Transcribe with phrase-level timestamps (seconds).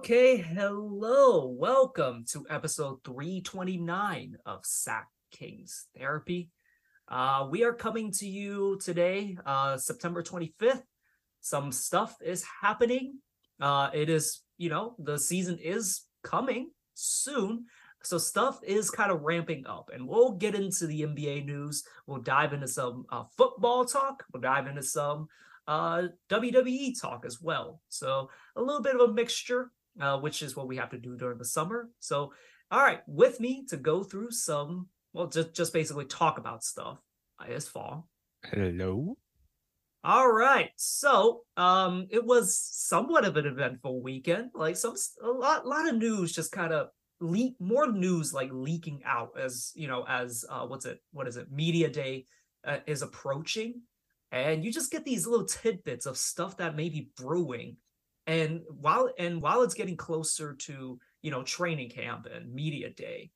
[0.00, 1.46] Okay, hello.
[1.46, 6.48] Welcome to episode 329 of Sack Kings Therapy.
[7.06, 10.84] Uh, we are coming to you today, uh, September 25th.
[11.42, 13.18] Some stuff is happening.
[13.60, 17.66] Uh, it is, you know, the season is coming soon.
[18.02, 21.84] So stuff is kind of ramping up, and we'll get into the NBA news.
[22.06, 24.24] We'll dive into some uh, football talk.
[24.32, 25.28] We'll dive into some
[25.68, 27.82] uh, WWE talk as well.
[27.90, 31.16] So a little bit of a mixture, uh, which is what we have to do
[31.16, 31.90] during the summer.
[31.98, 32.32] So,
[32.70, 36.98] all right, with me to go through some, well, just just basically talk about stuff
[37.48, 38.08] is Fall.
[38.44, 39.16] Hello.
[40.02, 44.50] All right, so um, it was somewhat of an eventful weekend.
[44.54, 46.88] Like some a lot, lot of news just kind of
[47.20, 51.36] leak more news like leaking out as you know as uh, what's it what is
[51.36, 52.24] it media day
[52.64, 53.82] uh, is approaching
[54.32, 57.76] and you just get these little tidbits of stuff that may be brewing
[58.26, 63.30] and while and while it's getting closer to you know training camp and media day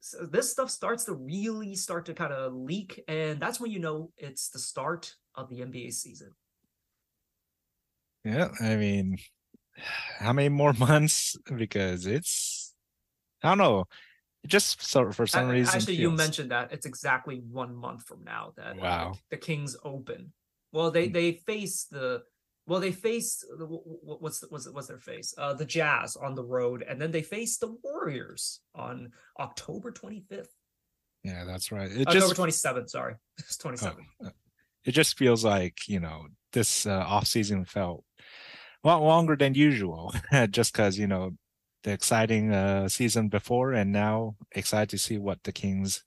[0.00, 3.78] so this stuff starts to really start to kind of leak and that's when you
[3.78, 6.32] know it's the start of the nba season
[8.24, 9.18] Yeah, I mean,
[10.18, 11.36] how many more months?
[11.54, 12.74] Because it's,
[13.42, 13.84] I don't know.
[14.46, 15.80] Just so for some A- reason.
[15.80, 19.14] actually you mentioned that it's exactly one month from now that Wow.
[19.30, 20.32] the kings open
[20.72, 21.12] well they Mm.
[21.12, 22.24] they face the
[22.66, 26.16] well they face the, wh- wh- what's the, what's what's their face uh the jazz
[26.16, 29.10] on the road and then they face the warriors on
[29.40, 30.46] october 25th
[31.24, 31.90] Yeah, that's right.
[31.90, 34.30] It october just 27th sorry it's 27th oh, uh,
[34.84, 38.04] it just feels like you know this uh, off season felt
[38.84, 40.14] a lot longer than usual,
[40.50, 41.32] just because you know
[41.84, 46.04] the exciting uh, season before, and now excited to see what the Kings,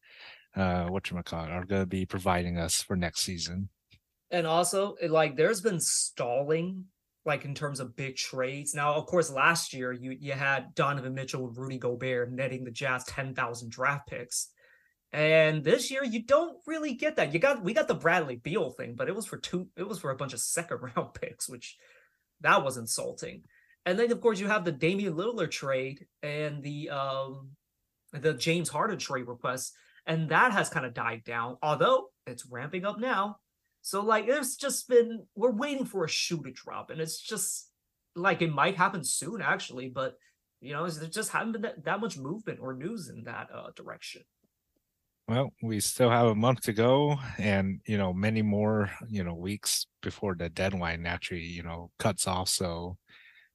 [0.56, 3.70] uh, what you call it, are going to be providing us for next season.
[4.32, 6.86] And also it, like there's been stalling
[7.26, 8.74] like in terms of big trades.
[8.74, 12.72] Now of course last year you you had donovan mitchell and rudy gobert netting the
[12.72, 14.50] jazz 10000 draft picks.
[15.12, 17.34] And this year you don't really get that.
[17.34, 20.00] You got we got the bradley beal thing but it was for two it was
[20.00, 21.78] for a bunch of second round picks which
[22.42, 23.44] that was insulting.
[23.86, 27.52] And then of course you have the damian lillard trade and the um
[28.14, 29.74] the james harden trade request
[30.06, 33.38] and that has kind of died down although it's ramping up now
[33.86, 37.70] so like there's just been we're waiting for a shoe to drop, and it's just
[38.16, 40.16] like it might happen soon actually, but
[40.60, 43.70] you know there just haven't been that, that much movement or news in that uh,
[43.76, 44.24] direction.
[45.28, 49.36] Well, we still have a month to go, and you know many more you know
[49.36, 52.50] weeks before the deadline naturally you know cuts off.
[52.50, 52.98] So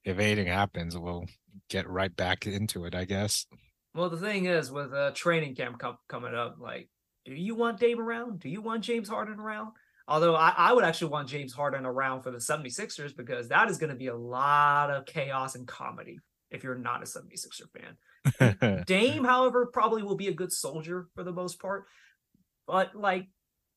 [0.05, 1.25] if anything happens, we'll
[1.69, 3.47] get right back into it, I guess.
[3.93, 6.87] Well, the thing is with uh, training camp com- coming up, like,
[7.25, 8.39] do you want Dame around?
[8.39, 9.73] Do you want James Harden around?
[10.07, 13.77] Although I, I would actually want James Harden around for the 76ers because that is
[13.77, 16.19] going to be a lot of chaos and comedy
[16.49, 18.83] if you're not a 76er fan.
[18.85, 21.85] Dame, however, probably will be a good soldier for the most part.
[22.67, 23.27] But like,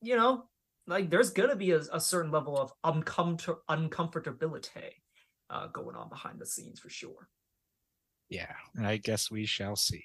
[0.02, 0.48] you know,
[0.86, 4.90] like there's gonna be a, a certain level of uncomfort uncomfortability
[5.50, 7.28] uh, going on behind the scenes for sure.
[8.28, 10.04] yeah, I guess we shall see.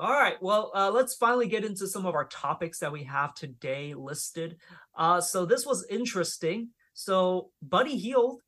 [0.00, 3.34] All right, well, uh, let's finally get into some of our topics that we have
[3.34, 4.56] today listed.
[4.96, 6.70] Uh, so this was interesting.
[6.94, 8.40] So Buddy Hield,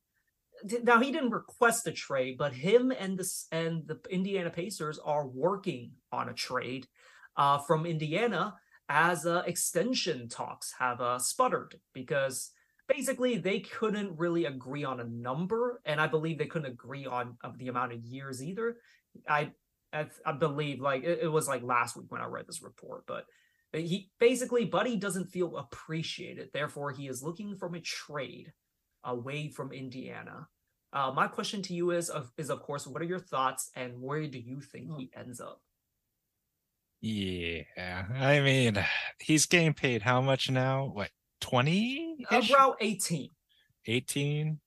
[0.82, 5.26] now he didn't request a trade, but him and this and the Indiana Pacers are
[5.26, 6.86] working on a trade
[7.36, 8.54] uh, from Indiana
[8.88, 12.52] as uh, extension talks have uh, sputtered because
[12.88, 17.36] basically they couldn't really agree on a number, and I believe they couldn't agree on
[17.58, 18.78] the amount of years either.
[19.28, 19.50] I
[19.92, 23.04] I, I believe like it, it was like last week when I read this report,
[23.06, 23.24] but
[23.72, 28.52] he basically Buddy doesn't feel appreciated, therefore he is looking from a trade
[29.04, 30.46] away from Indiana.
[30.92, 34.00] Uh, my question to you is of is of course, what are your thoughts and
[34.00, 35.60] where do you think he ends up?
[37.00, 38.84] Yeah, I mean,
[39.18, 40.90] he's getting paid how much now?
[40.92, 41.10] What,
[41.40, 42.26] 20?
[42.30, 43.28] Around 18.
[43.86, 44.60] 18?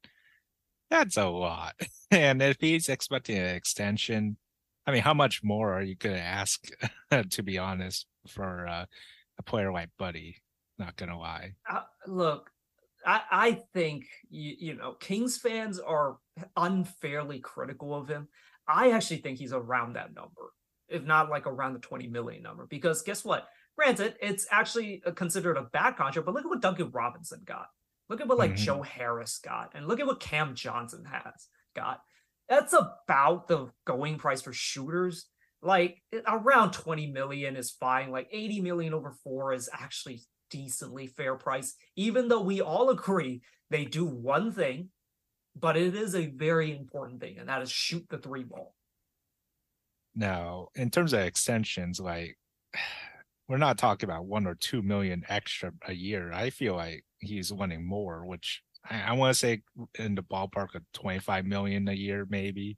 [0.89, 1.75] That's a lot.
[2.11, 4.37] And if he's expecting an extension,
[4.87, 6.63] I mean, how much more are you going to ask,
[7.31, 8.85] to be honest, for uh,
[9.39, 10.37] a player like Buddy?
[10.77, 11.53] Not going to lie.
[11.69, 12.51] Uh, look,
[13.05, 16.17] I, I think you, you know Kings fans are
[16.57, 18.27] unfairly critical of him.
[18.67, 20.51] I actually think he's around that number,
[20.89, 22.65] if not like around the 20 million number.
[22.69, 23.47] Because guess what?
[23.77, 27.67] Granted, it's actually uh, considered a bad contract, but look at what Duncan Robinson got.
[28.09, 28.57] Look at what like Mhm.
[28.57, 32.01] Joe Harris got, and look at what Cam Johnson has got.
[32.49, 35.27] That's about the going price for shooters.
[35.61, 38.11] Like around 20 million is fine.
[38.11, 40.21] Like 80 million over four is actually
[40.51, 44.89] decently fair price, even though we all agree they do one thing
[45.55, 48.75] but it is a very important thing, and that is shoot the three ball.
[50.15, 52.37] Now, in terms of extensions, like
[53.47, 56.31] we're not talking about one or two million extra a year.
[56.33, 59.61] I feel like he's wanting more, which I, I want to say
[59.99, 62.77] in the ballpark of 25 million a year, maybe,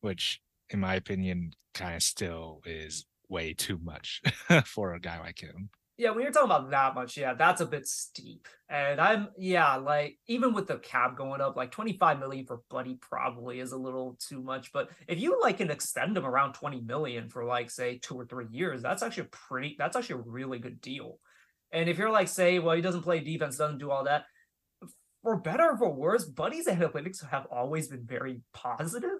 [0.00, 0.40] which
[0.70, 4.22] in my opinion, kind of still is way too much
[4.64, 5.70] for a guy like him.
[5.98, 8.48] Yeah, when you're talking about that much, yeah, that's a bit steep.
[8.68, 12.98] And I'm yeah, like even with the cap going up, like 25 million for Buddy
[13.00, 14.72] probably is a little too much.
[14.72, 18.24] But if you like can extend him around 20 million for like say two or
[18.24, 21.18] three years, that's actually pretty that's actually a really good deal.
[21.72, 24.24] And if you're like, say, well, he doesn't play defense, doesn't do all that,
[25.22, 29.18] for better or for worse, Buddy's analytics have always been very positive.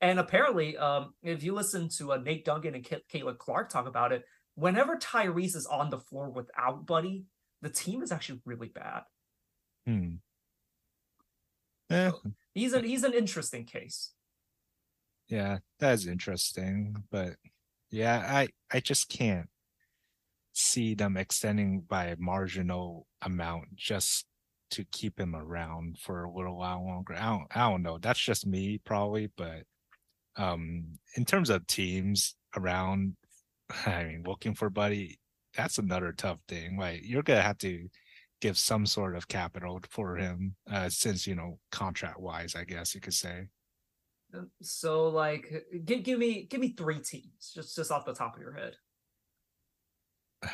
[0.00, 3.86] And apparently, um, if you listen to uh, Nate Duncan and K- Caitlin Clark talk
[3.86, 4.24] about it,
[4.54, 7.24] whenever Tyrese is on the floor without Buddy,
[7.62, 9.02] the team is actually really bad.
[9.86, 10.16] Hmm.
[11.90, 12.12] Yeah.
[12.54, 14.12] He's an he's an interesting case.
[15.28, 17.04] Yeah, that's interesting.
[17.10, 17.36] But
[17.90, 19.48] yeah, I I just can't
[20.52, 24.26] see them extending by a marginal amount just
[24.70, 27.14] to keep him around for a little while longer.
[27.14, 27.98] I don't I don't know.
[27.98, 29.62] That's just me probably, but
[30.36, 33.16] um in terms of teams around
[33.86, 35.18] I mean, looking for Buddy,
[35.56, 36.78] that's another tough thing.
[36.78, 37.88] Like you're gonna have to
[38.40, 42.94] give some sort of capital for him, uh, since you know contract wise, I guess
[42.94, 43.48] you could say.
[44.34, 45.50] Um, so, like,
[45.84, 48.76] give give me give me three teams just just off the top of your head.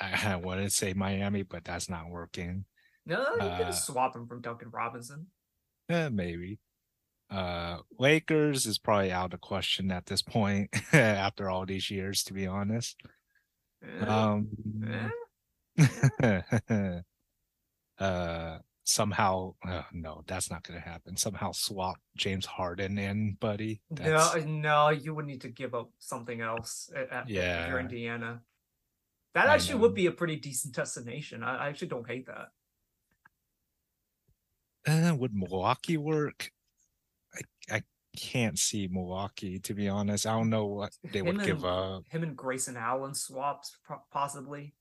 [0.00, 2.66] I, I wanted to say Miami, but that's not working.
[3.06, 5.28] No, you uh, could swap him from Duncan Robinson.
[5.88, 6.58] Yeah, maybe.
[7.30, 12.32] Uh, Lakers is probably out of question at this point after all these years, to
[12.32, 12.96] be honest.
[14.00, 14.48] Um,
[17.98, 21.16] uh, somehow, uh, no, that's not going to happen.
[21.16, 23.80] Somehow swap James Harden in, buddy.
[23.90, 24.34] That's...
[24.36, 26.90] No, no, you would need to give up something else.
[26.96, 28.40] At, at yeah, you're Indiana.
[29.34, 31.42] That actually would be a pretty decent destination.
[31.42, 32.48] I, I actually don't hate that.
[34.86, 36.50] Uh, would Milwaukee work?
[37.34, 37.82] I, I
[38.16, 40.26] can't see Milwaukee to be honest.
[40.26, 42.04] I don't know what they him would and, give up.
[42.08, 43.76] Him and Grayson Allen swaps
[44.12, 44.74] possibly.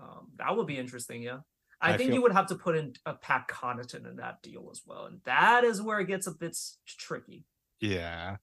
[0.00, 1.22] Um, that would be interesting.
[1.22, 1.40] Yeah,
[1.80, 2.16] I, I think feel...
[2.16, 5.20] you would have to put in a Pat Connaughton in that deal as well, and
[5.24, 6.56] that is where it gets a bit
[6.86, 7.44] tricky.
[7.80, 8.36] Yeah.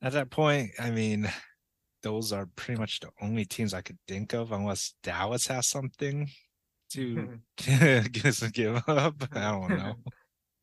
[0.00, 1.28] At that point, I mean,
[2.02, 6.30] those are pretty much the only teams I could think of, unless Dallas has something
[6.90, 7.38] to
[8.52, 9.14] give up.
[9.32, 9.94] I don't know.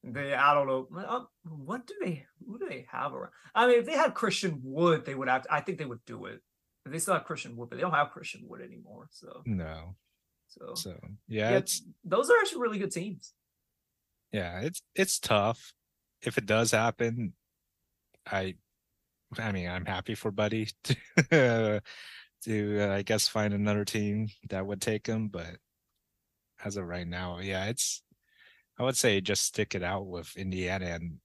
[0.04, 0.88] They, I don't know.
[0.95, 2.25] Uh, what do they?
[2.45, 3.31] Who do they have around?
[3.56, 5.45] I mean, if they had Christian Wood, they would have.
[5.50, 6.42] I think they would do it.
[6.86, 9.07] If they still have Christian Wood, but they don't have Christian Wood anymore.
[9.12, 9.95] So no.
[10.48, 10.95] So so
[11.27, 13.33] yeah, yeah it's those are actually really good teams.
[14.31, 15.74] Yeah, it's it's tough.
[16.22, 17.33] If it does happen,
[18.30, 18.56] I,
[19.38, 21.81] I mean, I'm happy for Buddy to,
[22.44, 25.57] to uh, I guess find another team that would take him, but
[26.65, 28.01] as of right now, yeah, it's
[28.77, 31.17] I would say just stick it out with Indiana and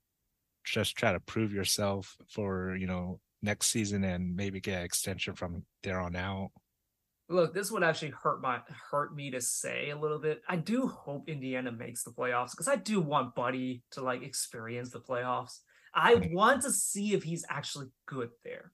[0.64, 5.34] just try to prove yourself for you know next season and maybe get an extension
[5.34, 6.50] from there on out.
[7.28, 8.60] Look, this would actually hurt my
[8.90, 10.42] hurt me to say a little bit.
[10.48, 14.90] I do hope Indiana makes the playoffs because I do want Buddy to like experience
[14.90, 15.60] the playoffs.
[15.94, 16.32] I mm.
[16.32, 18.72] want to see if he's actually good there.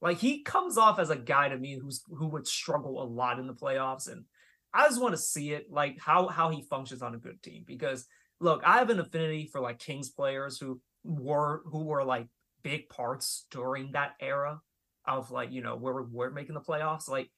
[0.00, 3.38] Like he comes off as a guy to me who's who would struggle a lot
[3.38, 4.24] in the playoffs, and
[4.72, 7.64] I just want to see it like how how he functions on a good team
[7.66, 8.06] because
[8.40, 12.26] look, I have an affinity for like Kings players who were who were like
[12.62, 14.60] big parts during that era
[15.06, 17.08] of like you know where we're making the playoffs.
[17.08, 17.30] Like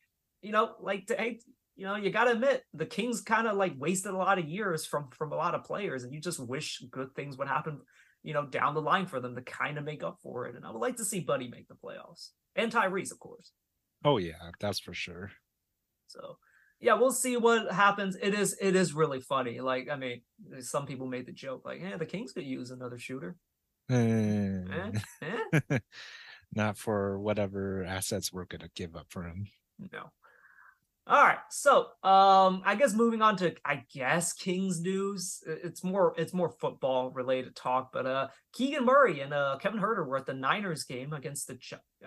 [0.42, 1.40] you know, like to, hey,
[1.76, 4.48] you know, you got to admit the Kings kind of like wasted a lot of
[4.48, 7.80] years from from a lot of players, and you just wish good things would happen,
[8.22, 10.56] you know, down the line for them to kind of make up for it.
[10.56, 13.52] And I would like to see Buddy make the playoffs and Tyrese, of course.
[14.04, 15.30] Oh yeah, that's for sure.
[16.08, 16.38] So
[16.80, 18.16] yeah, we'll see what happens.
[18.20, 19.60] It is it is really funny.
[19.60, 20.22] Like, I mean,
[20.60, 23.36] some people made the joke, like, yeah, the Kings could use another shooter.
[23.90, 24.62] Eh,
[25.22, 25.78] eh?
[26.54, 29.46] Not for whatever assets we're gonna give up for him.
[29.92, 30.10] No.
[31.06, 35.42] All right, so um, I guess moving on to I guess Kings news.
[35.46, 40.06] It's more it's more football related talk, but uh, Keegan Murray and uh Kevin Huerter
[40.06, 41.58] were at the Niners game against the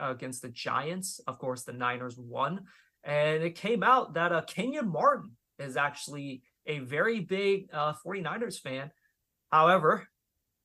[0.01, 1.20] uh, against the Giants.
[1.27, 2.62] Of course, the Niners won.
[3.03, 8.60] And it came out that uh, Kenyon Martin is actually a very big uh, 49ers
[8.60, 8.91] fan.
[9.51, 10.07] However,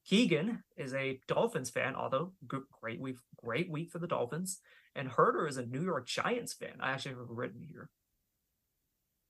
[0.07, 4.61] Keegan is a Dolphins fan, although great week, great week for the Dolphins.
[4.95, 6.77] And Huerter is a New York Giants fan.
[6.81, 7.91] I actually have written here.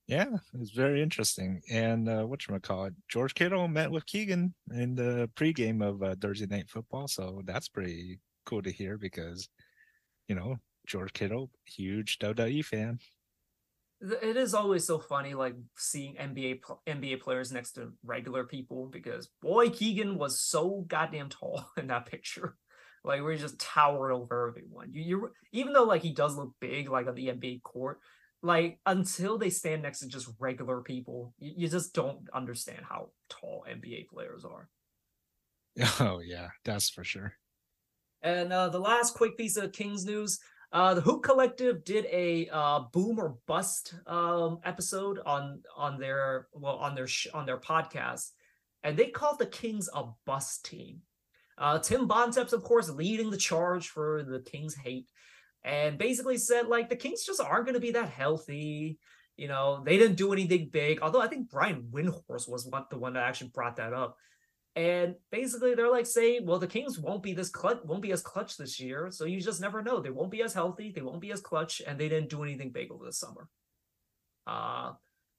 [0.06, 1.60] Yeah, it's very interesting.
[1.70, 2.94] And uh, what you call it?
[3.08, 7.68] George Kittle met with Keegan in the pregame of uh, Thursday Night Football, so that's
[7.68, 9.50] pretty cool to hear because,
[10.26, 10.56] you know,
[10.88, 12.98] George Kittle, huge WWE fan.
[14.00, 19.28] It is always so funny, like seeing NBA NBA players next to regular people because
[19.42, 22.56] boy, Keegan was so goddamn tall in that picture.
[23.04, 24.92] Like we're just towering over everyone.
[24.92, 27.98] You, you even though like he does look big, like on the NBA court,
[28.42, 33.10] like until they stand next to just regular people, you, you just don't understand how
[33.28, 34.68] tall NBA players are.
[36.00, 37.34] Oh yeah, that's for sure.
[38.22, 40.40] And uh, the last quick piece of Kings news:
[40.72, 46.48] uh, the Hoop Collective did a uh, boom or bust um, episode on on their
[46.52, 48.32] well on their sh- on their podcast,
[48.82, 51.00] and they called the Kings a bust team.
[51.56, 55.08] Uh, Tim Bontemps, of course, leading the charge for the Kings hate,
[55.64, 58.98] and basically said like the Kings just aren't going to be that healthy.
[59.38, 61.00] You know, they didn't do anything big.
[61.00, 64.16] Although I think Brian Windhorst was one, the one that actually brought that up.
[64.78, 68.22] And basically, they're like saying, well, the Kings won't be this clutch, won't be as
[68.22, 69.08] clutch this year.
[69.10, 69.98] So you just never know.
[69.98, 70.92] They won't be as healthy.
[70.92, 73.48] They won't be as clutch, and they didn't do anything big over the summer.
[74.46, 74.92] Uh,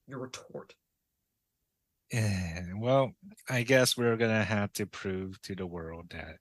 [0.07, 0.75] your retort.
[2.11, 3.13] Yeah, well,
[3.49, 6.35] I guess we're gonna have to prove to the world that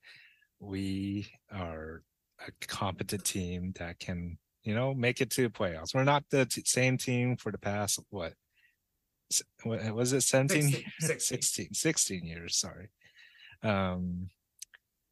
[0.58, 2.02] we are
[2.44, 5.94] a competent team that can, you know, make it to the playoffs.
[5.94, 8.32] We're not the t- same team for the past what
[9.64, 11.42] was it 17 16, 16.
[11.42, 12.88] 16 16 years sorry.
[13.62, 14.28] Um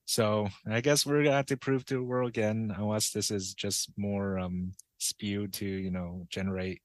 [0.06, 3.54] so i guess we're gonna have to prove to the world again unless this is
[3.54, 6.80] just more um spewed to you know generate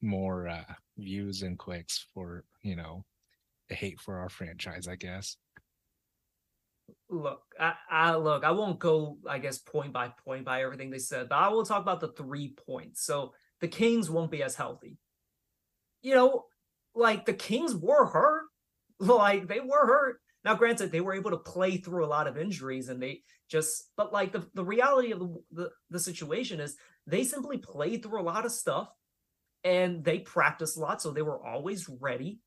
[0.00, 0.64] more uh
[0.96, 3.04] views and clicks for you know
[3.68, 5.36] the hate for our franchise i guess.
[7.08, 10.98] Look I, I look i won't go i guess point by point by everything they
[10.98, 13.04] said but i will talk about the three points.
[13.04, 14.98] So the kings won't be as healthy
[16.02, 16.44] you know,
[16.94, 18.44] like the Kings were hurt.
[19.02, 20.20] Like they were hurt.
[20.44, 23.90] Now, granted, they were able to play through a lot of injuries and they just,
[23.96, 26.76] but like the, the reality of the, the, the situation is
[27.06, 28.88] they simply played through a lot of stuff
[29.64, 31.00] and they practiced a lot.
[31.00, 32.40] So they were always ready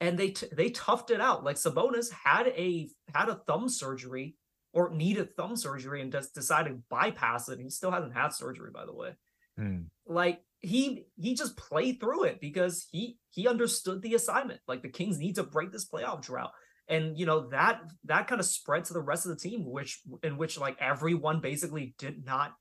[0.00, 1.44] and they, t- they toughed it out.
[1.44, 4.34] Like Sabonis had a, had a thumb surgery
[4.72, 7.60] or needed thumb surgery and just decided to bypass it.
[7.60, 9.10] He still hasn't had surgery, by the way.
[9.56, 9.82] Hmm.
[10.06, 14.60] Like he he just played through it because he he understood the assignment.
[14.68, 16.52] Like the Kings need to break this playoff drought.
[16.88, 20.00] And you know that that kind of spread to the rest of the team, which
[20.22, 22.52] in which like everyone basically did not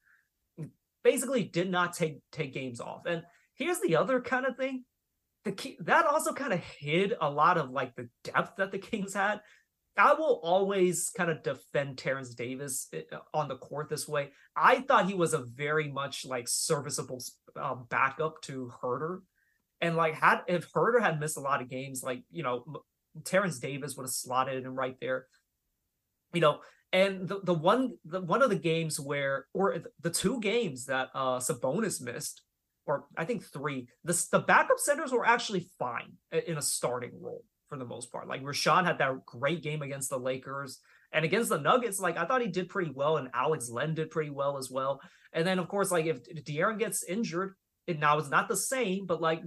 [1.04, 3.06] basically did not take take games off.
[3.06, 3.24] And
[3.56, 4.86] here's the other kind of thing.
[5.46, 8.80] The key, that also kind of hid a lot of like the depth that the
[8.80, 9.42] Kings had.
[9.98, 13.02] I will always kind of defend Terrence Davis eh,
[13.34, 14.30] on the court this way.
[14.56, 17.22] I thought he was a very much like serviceable
[17.60, 19.22] uh, backup to Huerter,
[19.82, 22.64] and like had if Huerter had missed a lot of games, like you know
[23.24, 25.28] Terrence Davis would have slotted in right there,
[26.34, 26.60] you know.
[26.92, 31.10] And the the one the one of the games where or the two games that
[31.14, 32.42] uh Sabonis missed,
[32.88, 37.44] or I think three, the the backup centers were actually fine in a starting role
[37.68, 38.28] for the most part.
[38.28, 40.80] Like Richaun had that great game against the Lakers
[41.12, 42.00] and against the Nuggets.
[42.00, 45.02] Like I thought he did pretty well, and Alex Len did pretty well as well.
[45.34, 47.56] And then of course, like if De'Aaron gets injured,
[47.88, 49.42] it now it's not the same, but like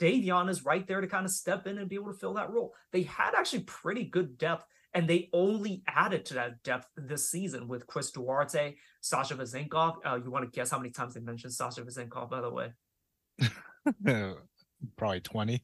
[0.00, 2.50] Davion is right there to kind of step in and be able to fill that
[2.50, 2.72] role.
[2.92, 4.64] They had actually pretty good depth.
[4.94, 9.96] And they only added to that depth this season with Chris Duarte, Sasha Vezenkov.
[10.04, 12.72] Uh, you want to guess how many times they mentioned Sasha Vezenkov, by the way?
[14.96, 15.62] Probably 20.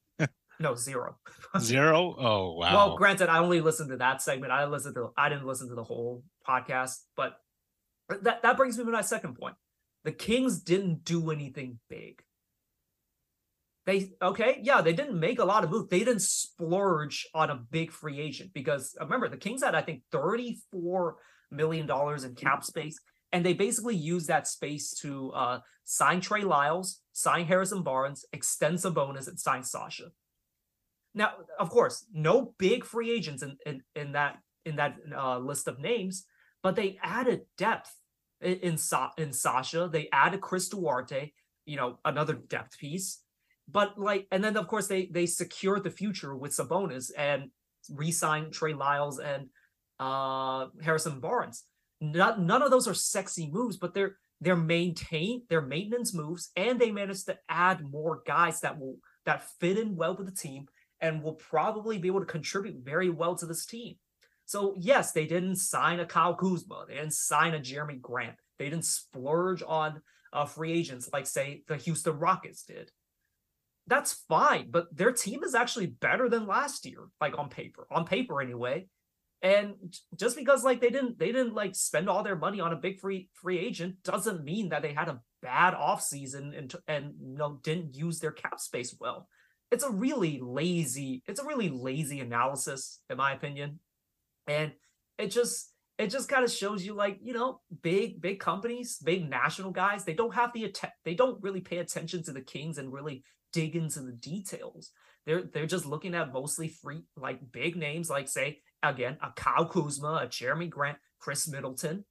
[0.61, 1.17] No, zero.
[1.61, 2.15] Zero?
[2.19, 2.75] Oh wow.
[2.75, 4.53] Well, granted, I only listened to that segment.
[4.53, 7.37] I listened to I didn't listen to the whole podcast, but
[8.23, 9.55] that that brings me to my second point.
[10.05, 12.23] The Kings didn't do anything big.
[13.87, 15.89] They okay, yeah, they didn't make a lot of moves.
[15.91, 20.03] They didn't splurge on a big free agent because remember the Kings had I think
[20.13, 21.17] 34
[21.51, 22.99] million dollars in cap space
[23.35, 28.79] and they basically used that space to uh, sign Trey Lyles, sign Harrison Barnes, extend
[28.79, 30.05] Sabonis, and sign Sasha.
[31.15, 35.69] Now, of course, no big free agents in in, in that in that uh, list
[35.69, 36.27] of names,
[36.63, 37.95] but they added depth
[38.41, 39.89] in in, Sa- in Sasha.
[39.91, 41.33] They added Chris Duarte,
[41.67, 43.21] you know, another depth piece.
[43.69, 47.51] But like, and then of course they they secured the future with Sabonis and
[47.91, 49.49] re-signed Trey Lyles and
[50.01, 51.65] uh Harrison Barnes.
[52.01, 56.79] Not, none of those are sexy moves, but they're they're maintain their maintenance moves, and
[56.79, 60.67] they managed to add more guys that will that fit in well with the team
[61.01, 63.97] and will probably be able to contribute very well to this team.
[64.47, 68.69] So yes, they didn't sign a Kyle Kuzma, they didn't sign a Jerami Grant, they
[68.69, 72.91] didn't splurge on uh, free agents like say the Houston Rockets did.
[73.87, 74.71] that's fine.
[74.71, 78.87] But their team is actually better than last year, like on paper, on paper anyway.
[79.43, 79.75] And
[80.17, 82.99] just because like they didn't they didn't like spend all their money on a big
[82.99, 87.61] free free agent doesn't mean that they had a bad offseason and and you know
[87.63, 89.29] didn't use their cap space well.
[89.71, 93.81] It's a really lazy it's a really lazy analysis in my opinion.
[94.47, 94.73] And
[95.19, 99.29] it just it just kind of shows you like you know big big companies big
[99.29, 102.79] national guys they don't have the att- they don't really pay attention to the kings
[102.79, 104.91] and really dig into the details
[105.25, 109.67] they're they're just looking at mostly free like big names like say again a Kyle
[109.67, 112.05] Kuzma, a Jerami Grant, Khris Middleton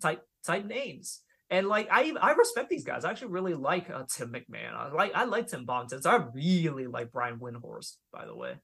[0.00, 1.20] type type names.
[1.50, 3.04] And like I I respect these guys.
[3.04, 4.74] I actually really like uh, Tim McMahon.
[4.74, 6.04] I like I like Tim Bontemps.
[6.04, 8.54] I really like Brian Windhorst, by the way.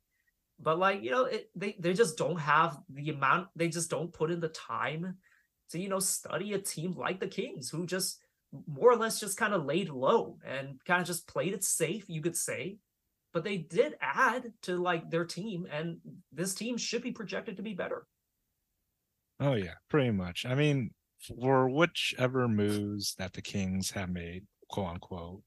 [0.60, 3.48] But like you know, it, they they just don't have the amount.
[3.56, 5.16] They just don't put in the time
[5.70, 8.20] to you know study a team like the Kings, who just
[8.66, 12.04] more or less just kind of laid low and kind of just played it safe.
[12.08, 12.78] You could say,
[13.32, 15.98] but they did add to like their team, and
[16.32, 18.06] this team should be projected to be better.
[19.40, 20.46] Oh yeah, pretty much.
[20.46, 20.90] I mean,
[21.26, 25.42] for whichever moves that the Kings have made, quote unquote,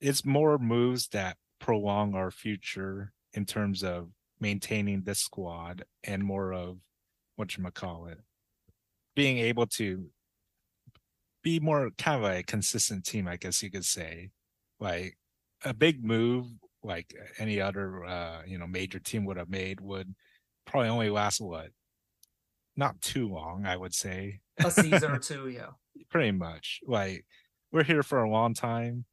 [0.00, 4.08] it's more moves that prolong our future in terms of
[4.40, 6.78] maintaining this squad and more of
[7.36, 8.20] what you call it,
[9.14, 10.06] being able to
[11.42, 14.30] be more kind of a consistent team, I guess you could say.
[14.80, 15.16] Like
[15.64, 16.46] a big move
[16.82, 20.14] like any other uh, you know major team would have made would
[20.66, 21.70] probably only last what
[22.78, 25.70] not too long i would say a season or two yeah
[26.10, 27.24] pretty much like
[27.72, 29.04] we're here for a long time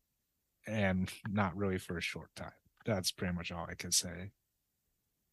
[0.67, 2.51] and not really for a short time
[2.85, 4.31] that's pretty much all i can say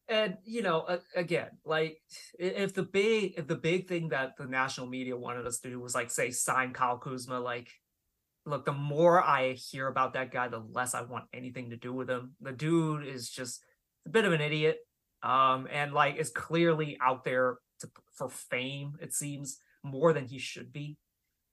[0.09, 1.97] and you know again like
[2.37, 5.79] if the big if the big thing that the national media wanted us to do
[5.79, 7.69] was like say sign kyle kuzma like
[8.45, 11.93] look, the more I hear about that guy, the less I want anything to do
[11.93, 12.35] with him.
[12.41, 13.63] The dude is just
[14.05, 14.77] a bit of an idiot.
[15.21, 20.39] Um, and like is clearly out there to, for fame, it seems, more than he
[20.39, 20.97] should be.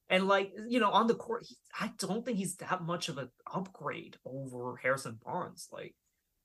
[0.09, 3.17] And like, you know, on the court, he, I don't think he's that much of
[3.17, 5.69] an upgrade over Harrison Barnes.
[5.71, 5.95] Like,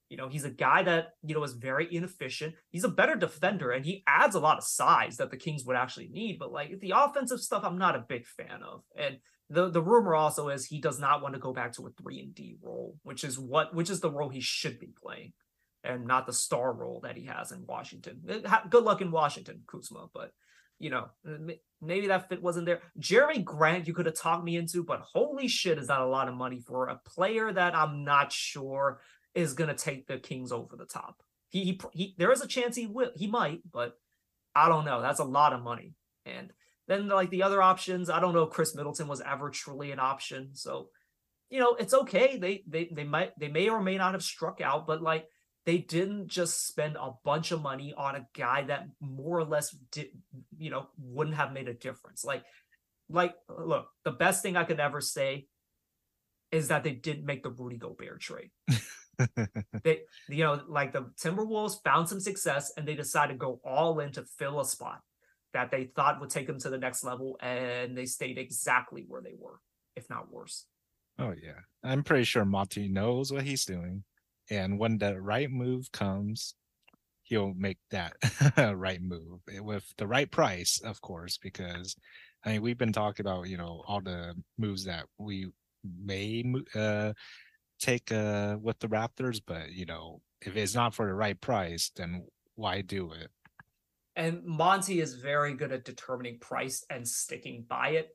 [0.09, 2.55] you know, he's a guy that, you know, is very inefficient.
[2.69, 5.75] He's a better defender and he adds a lot of size that the Kings would
[5.75, 6.39] actually need.
[6.39, 8.83] But like the offensive stuff, I'm not a big fan of.
[8.97, 9.17] And
[9.49, 12.19] the the rumor also is he does not want to go back to a three
[12.19, 15.33] and D role, which is what which is the role he should be playing,
[15.83, 18.21] and not the star role that he has in Washington.
[18.69, 20.31] Good luck in Washington, Kuzma, but
[20.79, 21.09] you know
[21.81, 22.81] maybe that fit wasn't there.
[22.99, 26.27] Jerami Grant, you could have talked me into, but holy shit, is that a lot
[26.27, 28.99] of money for a player that I'm not sure
[29.33, 31.21] is gonna take the Kings over the top.
[31.49, 33.97] He he, he there is a chance he will, he might, but
[34.55, 35.01] I don't know.
[35.01, 35.93] That's a lot of money,
[36.25, 36.51] and
[36.87, 39.99] then like the other options, I don't know if Khris Middleton was ever truly an
[39.99, 40.51] option.
[40.53, 40.89] So,
[41.49, 42.37] you know, it's okay.
[42.37, 45.27] They they they might they may or may not have struck out, but like
[45.67, 49.75] they didn't just spend a bunch of money on a guy that more or less
[49.91, 50.07] did
[50.57, 52.23] you know wouldn't have made a difference.
[52.23, 52.43] Like
[53.09, 55.47] like look, the best thing I could ever say
[56.53, 58.49] is that they didn't make the Rudy Gobert trade.
[59.83, 63.99] they you know like the Timberwolves found some success and they decided to go all
[63.99, 65.01] in to fill a spot
[65.51, 69.21] that they thought would take them to the next level, and they stayed exactly where
[69.21, 69.59] they were,
[69.97, 70.65] if not worse.
[71.19, 74.05] Oh yeah, I'm pretty sure Monty knows what he's doing,
[74.49, 76.55] and when the right move comes,
[77.23, 78.13] he'll make that
[78.75, 81.37] right move with the right price, of course.
[81.37, 81.95] Because
[82.45, 85.47] I mean, we've been talking about you know all the moves that we
[85.83, 86.43] may
[86.75, 87.13] uh,
[87.79, 91.91] take uh, with the Raptors, but you know if it's not for the right price,
[91.95, 93.29] then why do it?
[94.15, 98.09] And Monty is very good at determining price and sticking by it.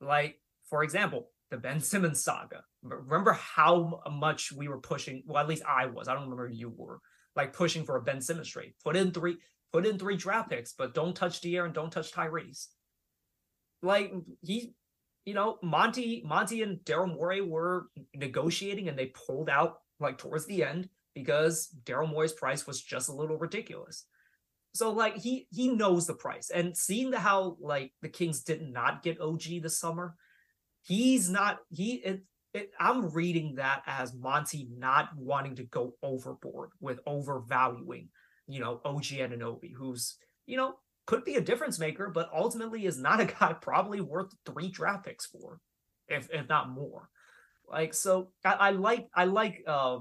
[0.00, 2.64] Like, for example, the Ben Simmons saga.
[2.88, 5.22] Remember how much we were pushing?
[5.26, 6.08] Well, at least I was.
[6.08, 7.00] I don't remember you were
[7.34, 8.72] like pushing for a Ben Simmons trade.
[8.82, 9.36] Put in three,
[9.72, 12.68] put in three draft picks, but don't touch De'Aaron, don't touch Tyrese.
[13.82, 14.74] Like he,
[15.24, 20.46] you know, Monty, Monty and Daryl Morey were negotiating, and they pulled out like towards
[20.46, 24.04] the end because Daryl Morey's price was just a little ridiculous.
[24.74, 28.62] So like he he knows the price, and seeing the how like the Kings did
[28.62, 30.14] not get OG this summer,
[30.82, 31.94] he's not he.
[31.96, 32.22] It,
[32.56, 38.08] it, I'm reading that as Monty not wanting to go overboard with overvaluing,
[38.48, 40.16] you know, OG Anunoby, who's
[40.46, 40.74] you know
[41.06, 45.06] could be a difference maker, but ultimately is not a guy probably worth three draft
[45.06, 45.60] picks for,
[46.08, 47.08] if if not more.
[47.68, 49.98] Like so, I, I like I like uh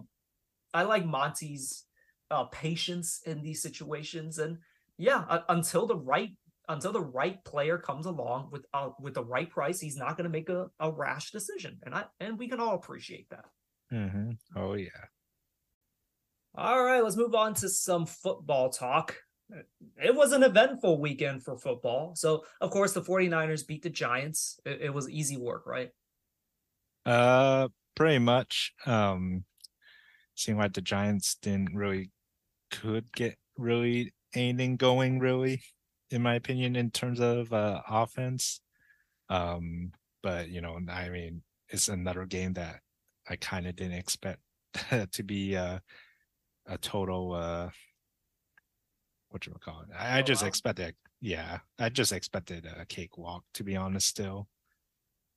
[0.73, 1.85] I like Monty's
[2.29, 4.39] uh, patience in these situations.
[4.39, 4.57] And
[4.97, 6.31] yeah, uh, until the right
[6.69, 10.25] until the right player comes along with uh, with the right price, he's not going
[10.25, 11.79] to make a, a rash decision.
[11.83, 13.45] And I and we can all appreciate that.
[13.91, 14.31] Mm-hmm.
[14.55, 14.89] Oh yeah.
[16.57, 19.17] All right, let's move on to some football talk.
[20.01, 22.15] It was an eventful weekend for football.
[22.15, 24.59] So, of course, the 49ers beat the Giants.
[24.65, 25.89] It, it was easy work, right?
[27.05, 28.73] Uh, pretty much.
[28.85, 29.43] Um,
[30.35, 32.09] seemed like the Giants didn't really
[32.71, 35.61] could get really anything going, really,
[36.15, 38.61] in my opinion, in terms of uh, offense.
[39.29, 42.81] Um, but you know, I mean, it's another game that
[43.29, 44.41] I kind of didn't expect
[45.13, 45.79] to be uh,
[46.67, 47.71] a total uh,
[49.29, 49.89] what you call it.
[49.97, 50.47] I, I just Blowout?
[50.49, 54.07] expected, yeah, I just expected a cakewalk to be honest.
[54.07, 54.47] Still,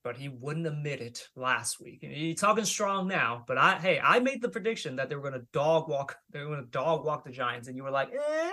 [0.03, 1.99] But he wouldn't admit it last week.
[2.01, 5.45] He's talking strong now, but I hey, I made the prediction that they were gonna
[5.53, 8.51] dog walk, they were gonna dog walk the Giants, and you were like, eh,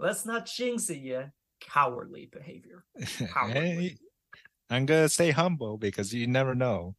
[0.00, 1.30] let's not jinx it yet.
[1.60, 2.84] Cowardly behavior.
[3.34, 3.98] Cowardly.
[4.70, 6.94] I'm gonna stay humble because you never know.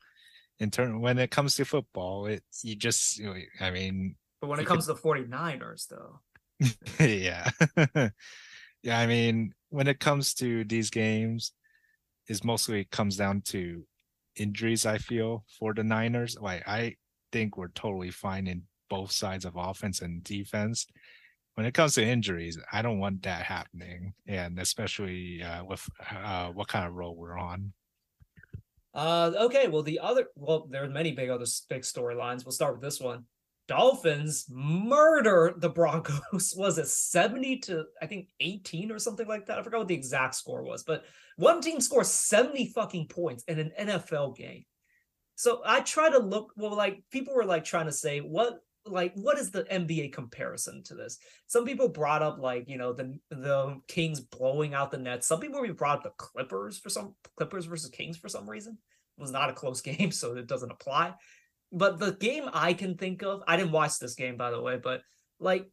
[0.60, 3.20] In turn, when it comes to football, it you just,
[3.60, 6.20] I mean, But when it comes to 49ers, though,
[7.04, 7.50] yeah,
[8.84, 9.00] yeah.
[9.00, 11.54] I mean, when it comes to these games,
[12.28, 13.84] is mostly comes down to
[14.36, 14.86] injuries.
[14.86, 16.96] I feel for the Niners, like I
[17.32, 20.86] think we're totally fine in both sides of offense and defense.
[21.56, 26.50] When it comes to injuries, I don't want that happening, and especially uh, with uh,
[26.50, 27.74] what kind of role we're on.
[28.94, 29.68] Uh, okay.
[29.68, 32.46] Well, the other, well, there are many big other big storylines.
[32.46, 33.26] We'll start with this one.
[33.68, 36.54] Dolphins murder the Broncos.
[36.58, 39.60] Was it 70 to I think 18 or something like that?
[39.60, 41.06] I forgot what the exact score was, but
[41.38, 44.66] one team scores 70 fucking points in an NFL game.
[45.36, 49.14] So I try to look, well, like people were like trying to say, what like
[49.16, 51.18] what is the NBA comparison to this?
[51.48, 55.28] Some people brought up like, you know, the the Kings blowing out the Nets.
[55.28, 58.78] Some people brought up the Clippers for some Clippers versus Kings for some reason.
[59.18, 61.14] It was not a close game, so it doesn't apply.
[61.72, 64.78] But the game I can think of, I didn't watch this game by the way,
[64.82, 65.02] but
[65.40, 65.64] like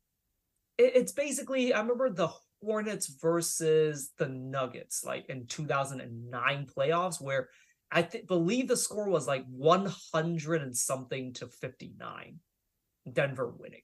[0.77, 2.31] it, it's basically I remember the
[2.63, 7.49] Hornets versus the Nuggets, like in 2009 playoffs, where
[7.91, 12.41] I th- believe the score was like 100 and something to 59.
[13.13, 13.83] Denver winning.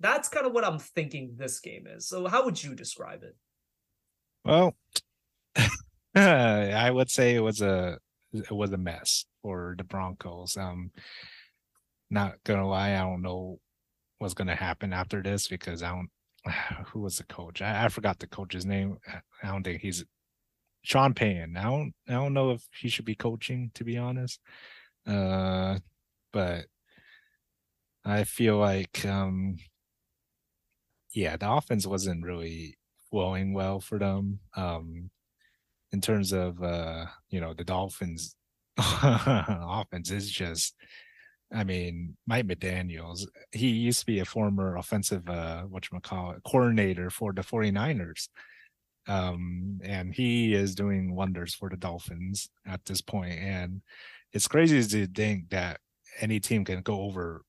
[0.00, 2.08] That's kind of what I'm thinking this game is.
[2.08, 3.36] So how would you describe it?
[4.44, 4.74] Well,
[6.14, 7.98] I would say it was a
[8.32, 10.56] it was a mess for the Broncos.
[10.56, 10.90] Um,
[12.10, 13.60] not gonna lie, I don't know
[14.18, 16.10] what's gonna happen after this because I don't.
[16.88, 17.62] Who was the coach?
[17.62, 18.98] I, I forgot the coach's name.
[19.42, 20.04] I don't think he's
[20.82, 21.56] Sean Payton.
[21.56, 21.94] I don't.
[22.08, 24.40] I don't know if he should be coaching to be honest.
[25.06, 25.78] Uh,
[26.32, 26.66] but
[28.04, 29.56] I feel like um,
[31.14, 32.78] yeah, the offense wasn't really
[33.10, 34.40] flowing well for them.
[34.56, 35.10] Um,
[35.92, 38.34] in terms of uh, you know, the Dolphins
[38.78, 40.74] offense is just
[41.54, 47.32] I mean, Mike McDaniels, he used to be a former offensive uh whatchamacallit coordinator for
[47.32, 48.28] the 49ers.
[49.08, 53.38] Um, and he is doing wonders for the Dolphins at this point.
[53.38, 53.82] And
[54.32, 55.80] it's crazy to think that
[56.20, 57.42] any team can go over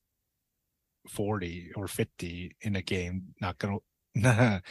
[1.08, 3.78] 40 or 50 in a game, not gonna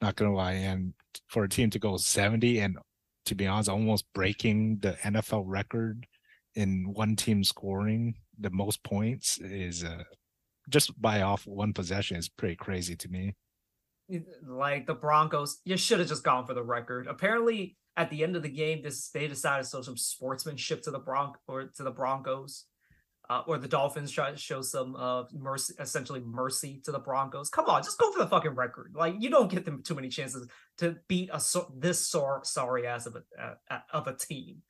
[0.00, 0.52] not gonna lie.
[0.52, 0.94] And
[1.28, 2.78] for a team to go 70 and
[3.26, 6.06] to be honest, almost breaking the NFL record
[6.54, 10.04] in one team scoring the most points is uh,
[10.68, 13.34] just by off one possession is pretty crazy to me.
[14.46, 17.08] Like the Broncos, you should have just gone for the record.
[17.08, 20.90] Apparently, at the end of the game, this they decided to show some sportsmanship to
[20.90, 22.64] the Bronc or to the Broncos.
[23.28, 27.48] Uh, or the Dolphins try to show some uh mercy, essentially mercy to the Broncos.
[27.48, 28.94] Come on, just go for the fucking record.
[28.94, 30.46] Like you don't get them too many chances
[30.78, 34.62] to beat a so, this sor- sorry ass of a uh, of a team.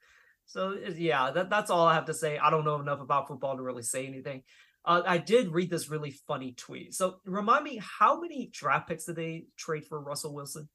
[0.47, 2.39] So yeah, that, that's all I have to say.
[2.39, 4.43] I don't know enough about football to really say anything.
[4.85, 6.95] Uh, I did read this really funny tweet.
[6.95, 10.69] So remind me, how many draft picks did they trade for Russell Wilson?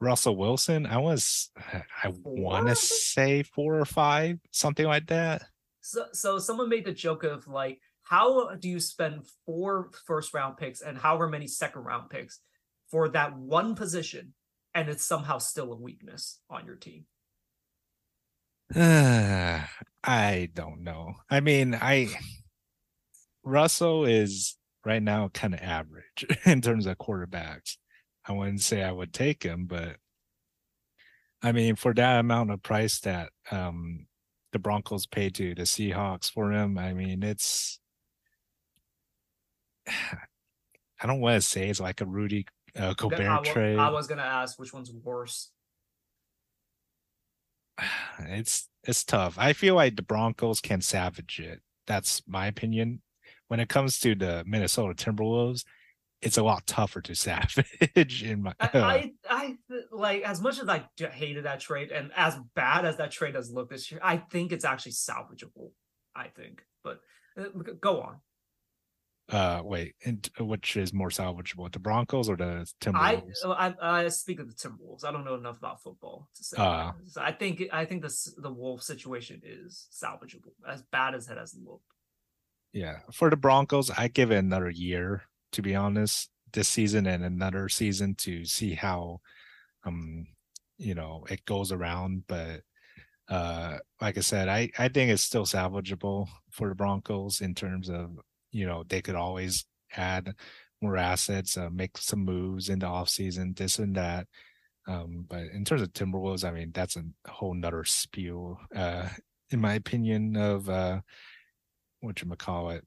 [0.00, 5.44] Russell Wilson, I was I want to say four or five, something like that.
[5.86, 10.56] So, so someone made the joke of like, how do you spend four first round
[10.56, 12.40] picks and however many second round picks
[12.90, 14.32] for that one position,
[14.74, 17.04] and it's somehow still a weakness on your team?
[18.74, 21.16] I don't know.
[21.28, 22.08] I mean, I
[23.42, 27.76] Russell is right now kind of average in terms of quarterbacks.
[28.26, 29.96] I wouldn't say I would take him, but
[31.42, 34.06] I mean, for that amount of price that um
[34.54, 37.78] the Broncos paid to the Seahawks for him, I mean, it's
[39.88, 43.78] I don't want to say it's like a Rudy uh, I, trade.
[43.78, 45.50] I was gonna ask which one's worse.
[48.20, 49.36] it's it's tough.
[49.38, 53.02] I feel like the Broncos can savage it that's my opinion.
[53.48, 55.64] When it comes to the Minnesota Timberwolves,
[56.24, 59.56] it's a lot tougher to salvage in my I, I, I
[59.92, 63.50] like as much as I hated that trade and as bad as that trade has
[63.50, 65.70] looked this year, I think it's actually salvageable.
[66.16, 67.00] I think, but
[67.38, 67.46] uh,
[67.80, 68.20] go on.
[69.30, 73.44] Uh, wait, and which is more salvageable, the Broncos or the Timberwolves?
[73.44, 75.04] I, I, I speak of the Timberwolves.
[75.04, 76.56] I don't know enough about football to say.
[76.56, 81.28] Uh, so I think I think the the Wolf situation is salvageable, as bad as
[81.28, 81.82] it has looked.
[82.72, 87.24] Yeah, for the Broncos, I give it another year to be honest, this season and
[87.24, 89.20] another season to see how
[89.84, 90.26] um
[90.78, 92.24] you know it goes around.
[92.26, 92.62] But
[93.28, 97.88] uh like I said, I, I think it's still salvageable for the Broncos in terms
[97.88, 98.18] of,
[98.52, 99.64] you know, they could always
[99.96, 100.34] add
[100.82, 104.26] more assets, uh, make some moves in the offseason, this and that.
[104.86, 109.08] Um, but in terms of Timberwolves, I mean, that's a whole nother spew, uh,
[109.50, 111.00] in my opinion, of uh
[112.00, 112.84] what you call it,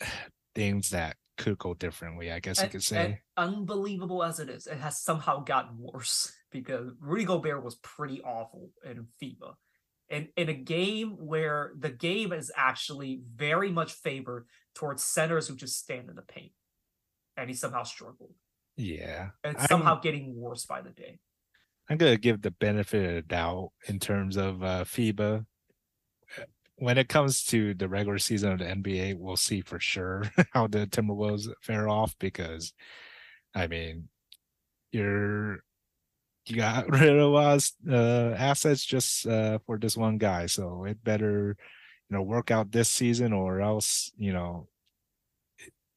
[0.54, 3.20] things that could go differently, I guess and, you could say.
[3.36, 8.70] unbelievable as it is, it has somehow gotten worse because Rudy Gobert was pretty awful
[8.84, 9.54] in FIBA.
[10.10, 15.54] And in a game where the game is actually very much favored towards centers who
[15.54, 16.52] just stand in the paint.
[17.36, 18.34] And he somehow struggled.
[18.76, 19.28] Yeah.
[19.44, 21.20] And somehow I'm, getting worse by the day.
[21.88, 25.46] I'm gonna give the benefit of the doubt in terms of uh FIBA
[26.80, 30.66] when it comes to the regular season of the NBA, we'll see for sure how
[30.66, 32.72] the Timberwolves fare off because,
[33.54, 34.08] I mean,
[34.92, 35.60] you're
[36.46, 41.02] you got rid of us uh, assets just uh, for this one guy, so it
[41.04, 41.56] better
[42.10, 44.68] you know work out this season or else you know,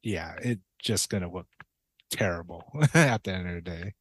[0.02, 1.48] yeah, it's just gonna look
[2.12, 3.94] terrible at the end of the day.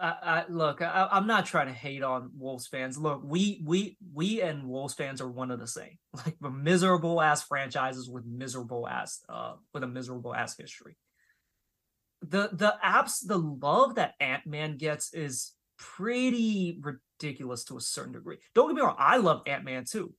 [0.00, 2.96] I, I look, I, am not trying to hate on Wolves fans.
[2.96, 5.98] Look, we we we and Wolves fans are one of the same.
[6.14, 10.96] Like we're miserable ass franchises with miserable ass uh with a miserable ass history.
[12.20, 18.12] The the apps the love that Ant Man gets is pretty ridiculous to a certain
[18.12, 18.38] degree.
[18.54, 20.12] Don't get me wrong, I love Ant Man too,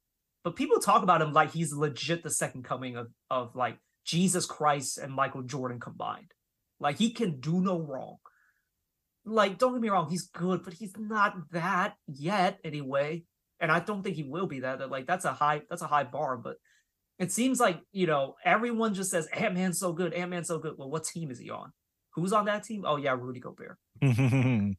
[0.44, 4.46] but people talk about him like he's legit the second coming of of like Jesus
[4.46, 6.34] Christ and Michael Jordan combined.
[6.80, 8.18] Like he can do no wrong
[9.26, 13.24] like don't get me wrong he's good but he's not that yet anyway.
[13.60, 16.04] And i don't think he will be that like that's a high that's a high
[16.04, 16.58] bar but
[17.20, 20.76] it seems like you know everyone just says ant-man's so good ant-man's so good.
[20.78, 21.72] Well what team is he on?
[22.16, 22.84] Who's on that team?
[22.86, 23.78] Oh yeah rudy gobert.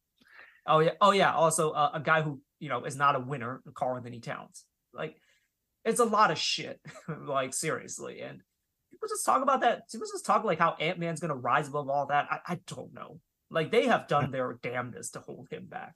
[0.67, 3.61] Oh yeah oh yeah also uh, a guy who you know is not a winner
[3.75, 4.65] Karl-Anthony Towns.
[4.95, 5.17] Like
[5.85, 6.81] it's a lot of shit
[7.27, 8.41] like seriously and
[8.91, 12.07] people just talk about that people just talk like how ant-man's gonna rise above all
[12.07, 12.29] that.
[12.31, 13.21] I, I don't know
[13.55, 15.95] like they have done their damnedest to hold him back.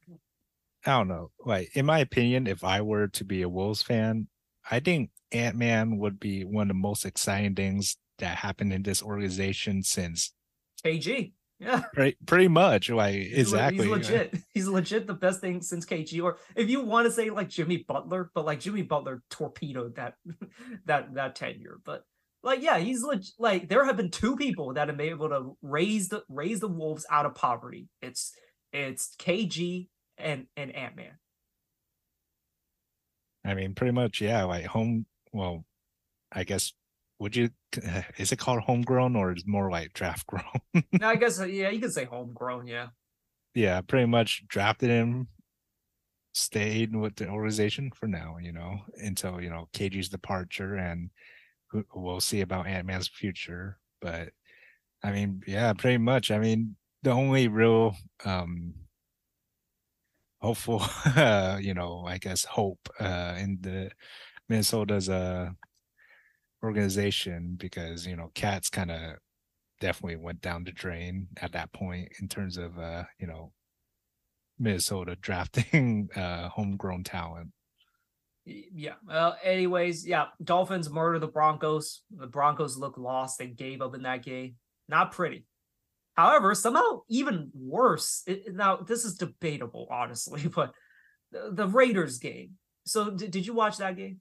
[0.87, 1.31] I don't know.
[1.45, 4.29] Like in my opinion, if I were to be a Wolves fan,
[4.71, 8.83] I think Ant Man would be one of the most exciting things that happened in
[8.83, 10.33] this organization since
[10.85, 11.33] KG.
[11.61, 12.89] Yeah, pretty, pretty much.
[12.89, 13.85] Like exactly.
[13.85, 14.35] He's legit.
[14.55, 16.23] He's legit the best thing since KG.
[16.23, 20.15] Or if you want to say like Jimmy Butler, but like Jimmy Butler torpedoed that
[20.87, 21.81] that that tenure.
[21.85, 22.05] But
[22.43, 25.57] like, yeah, he's leg- like there have been two people that have been able to
[25.63, 27.89] raise the raise the wolves out of poverty.
[28.01, 28.33] It's
[28.73, 31.19] it's KG and and Ant Man.
[33.45, 34.45] I mean, pretty much, yeah.
[34.45, 35.07] Like home.
[35.33, 35.65] Well,
[36.33, 36.73] I guess
[37.19, 37.51] would you?
[38.19, 40.85] Is it called homegrown or is more like draft grown?
[41.03, 42.67] I guess uh, yeah, you could say homegrown.
[42.67, 42.89] Yeah.
[43.55, 45.29] Yeah, pretty much drafted him,
[46.33, 48.37] stayed with the organization for now.
[48.41, 51.11] You know, until you know KG's departure and
[51.95, 53.79] we'll see about Ant Man's future.
[54.01, 54.31] But
[55.03, 56.31] I mean, yeah, pretty much.
[56.31, 58.75] I mean, the only real um
[60.41, 60.83] hopeful
[61.17, 63.91] uh, you know, I guess hope uh in the
[64.49, 65.51] Minnesota's uh
[66.63, 69.17] organization because you know cats kind of
[69.81, 73.53] definitely went down the drain at that point in terms of uh you know
[74.59, 77.51] Minnesota drafting uh homegrown talent
[78.49, 78.95] yeah.
[79.07, 80.27] Well, anyways, yeah.
[80.43, 82.03] Dolphins murder the Broncos.
[82.11, 83.39] The Broncos look lost.
[83.39, 84.57] They gave up in that game.
[84.89, 85.45] Not pretty.
[86.15, 88.23] However, somehow even worse.
[88.27, 90.73] It, now this is debatable, honestly, but
[91.31, 92.55] the, the Raiders game.
[92.87, 94.21] So did, did you watch that game?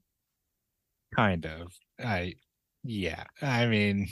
[1.14, 1.72] Kind of.
[1.98, 2.34] I
[2.84, 3.24] yeah.
[3.42, 4.08] I mean,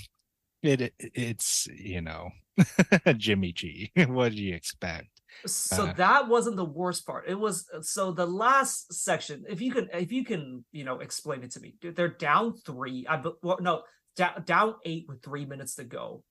[0.62, 2.30] it it's you know
[3.16, 3.92] Jimmy G.
[4.08, 5.15] what do you expect?
[5.44, 9.60] So uh, that wasn't the worst part it was uh, so the last section if
[9.60, 13.20] you can if you can you know explain it to me they're down three i
[13.42, 13.82] well, no
[14.16, 16.22] down, down eight with three minutes to go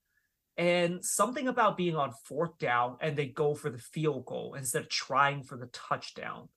[0.56, 4.82] and something about being on fourth down and they go for the field goal instead
[4.82, 6.48] of trying for the touchdown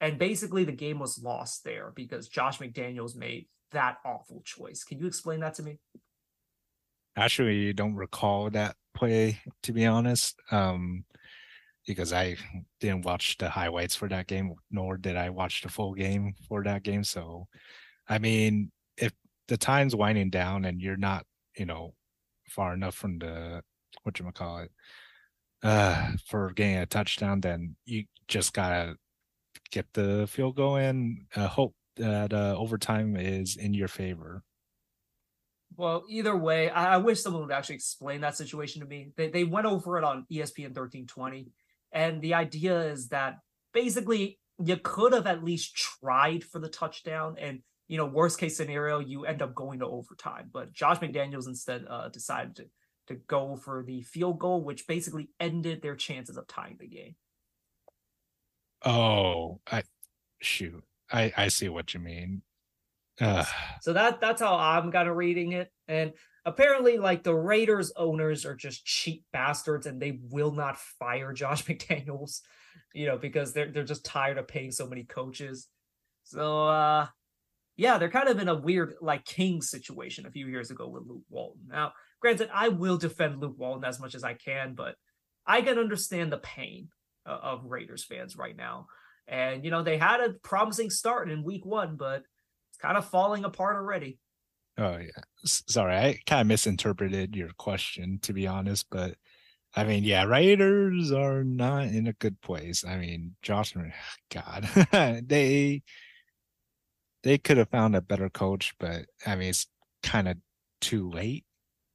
[0.00, 4.84] and basically the game was lost there because josh mcdaniels made that awful choice.
[4.84, 5.78] Can you explain that to me?
[7.16, 10.36] Actually, don't recall that play to be honest.
[10.50, 11.04] Um,
[11.86, 12.36] because I
[12.80, 16.62] didn't watch the highlights for that game, nor did I watch the full game for
[16.64, 17.04] that game.
[17.04, 17.46] So,
[18.08, 19.12] I mean, if
[19.48, 21.24] the time's winding down and you're not,
[21.56, 21.94] you know,
[22.48, 23.62] far enough from the
[24.02, 24.70] what you call it,
[25.62, 28.96] uh, for getting a touchdown, then you just gotta
[29.70, 34.42] get the field goal and uh, hope that uh, overtime is in your favor.
[35.76, 39.12] Well, either way, I, I, wish someone would actually explain that situation to me.
[39.16, 41.52] They they went over it on ESPN 1320,
[41.92, 43.38] and the idea is that
[43.72, 48.56] basically you could have at least tried for the touchdown, and you know, worst case
[48.56, 50.48] scenario, you end up going to overtime.
[50.52, 52.66] But Josh McDaniels instead uh, decided to
[53.08, 57.16] to go for the field goal, which basically ended their chances of tying the game.
[58.84, 59.82] Oh, I
[60.40, 60.84] shoot.
[61.10, 62.42] I I see what you mean.
[63.20, 63.44] Uh.
[63.80, 65.70] So that that's how I'm kind of reading it.
[65.88, 66.12] And
[66.50, 71.64] apparently, like the Raiders owners are just cheap bastards, and they will not fire Josh
[71.66, 72.40] McDaniels,
[72.92, 75.68] you know, because they're they're just tired of paying so many coaches.
[76.24, 77.06] So uh
[77.76, 81.06] yeah, they're kind of in a weird like King situation a few years ago with
[81.06, 81.62] Luke Walton.
[81.68, 84.96] Now, granted, I will defend Luke Walton as much as I can, but
[85.46, 86.88] I can understand the pain
[87.24, 88.86] of Raiders fans right now.
[89.26, 92.22] And you know, they had a promising start in week one, but
[92.70, 94.18] it's kind of falling apart already.
[94.80, 95.22] Oh yeah.
[95.44, 99.16] Sorry, I kind of misinterpreted your question to be honest, but
[99.76, 102.84] I mean, yeah, Raiders are not in a good place.
[102.84, 103.74] I mean, Josh,
[104.30, 104.64] God,
[105.26, 105.82] they
[107.22, 109.66] they could have found a better coach, but I mean, it's
[110.02, 110.38] kind of
[110.80, 111.44] too late.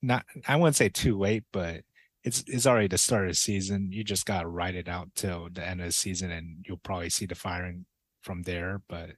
[0.01, 1.81] Not, I wouldn't say too late, but
[2.23, 3.91] it's it's already the start of the season.
[3.91, 7.09] You just gotta ride it out till the end of the season, and you'll probably
[7.09, 7.85] see the firing
[8.21, 8.81] from there.
[8.89, 9.11] But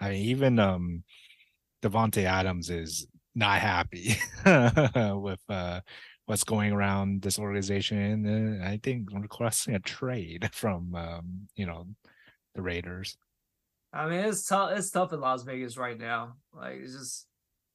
[0.00, 1.04] I mean, even um,
[1.84, 4.16] Davante Adams is not happy
[4.46, 5.80] with uh
[6.26, 11.86] what's going around this organization, and I think requesting a trade from um, you know
[12.54, 13.16] the Raiders.
[13.92, 14.72] I mean, it's tough.
[14.76, 16.36] It's tough in Las Vegas right now.
[16.52, 17.26] Like, it's just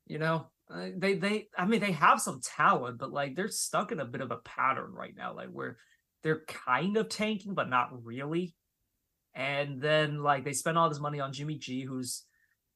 [0.08, 3.91] you know, uh, they they I mean they have some talent, but like they're stuck
[3.91, 5.78] in a bit of a pattern right now, like where
[6.24, 8.56] they're kind of tanking but not really.
[9.36, 12.24] And then like they spend all this money on Jimmy G, who's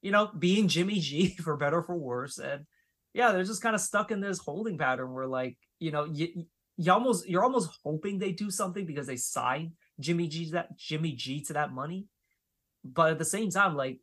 [0.04, 2.66] you know being Jimmy G for better for worse, and
[3.14, 6.46] yeah, they're just kind of stuck in this holding pattern where like you know you
[6.78, 11.14] you almost you're almost hoping they do something because they sign Jimmy G that Jimmy
[11.14, 12.08] G to that money,
[12.84, 14.00] but at the same time, like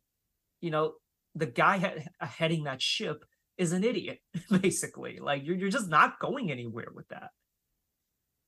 [0.59, 0.95] you know
[1.35, 3.23] the guy ha- heading that ship
[3.57, 4.19] is an idiot,
[4.61, 5.19] basically.
[5.21, 7.29] Like you're you're just not going anywhere with that.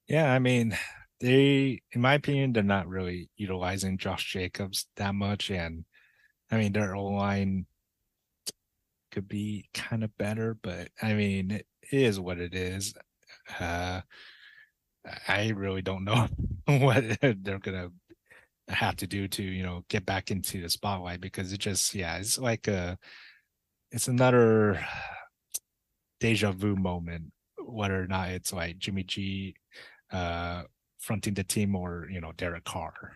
[0.07, 0.77] Yeah, I mean,
[1.19, 5.51] they in my opinion, they're not really utilizing Josh Jacobs that much.
[5.51, 5.85] And
[6.53, 7.65] I mean their O line
[9.11, 12.93] could be kind of better, but I mean it is what it is.
[13.59, 14.01] Uh
[15.27, 16.27] I really don't know
[16.65, 17.89] what they're gonna
[18.69, 22.17] have to do to, you know, get back into the spotlight because it just yeah,
[22.17, 22.99] it's like a
[23.91, 24.85] it's another
[26.19, 27.31] deja vu moment,
[27.65, 29.55] whether or not it's like Jimmy G
[30.11, 30.63] uh
[30.99, 33.13] fronting the team or you know Derek Carr.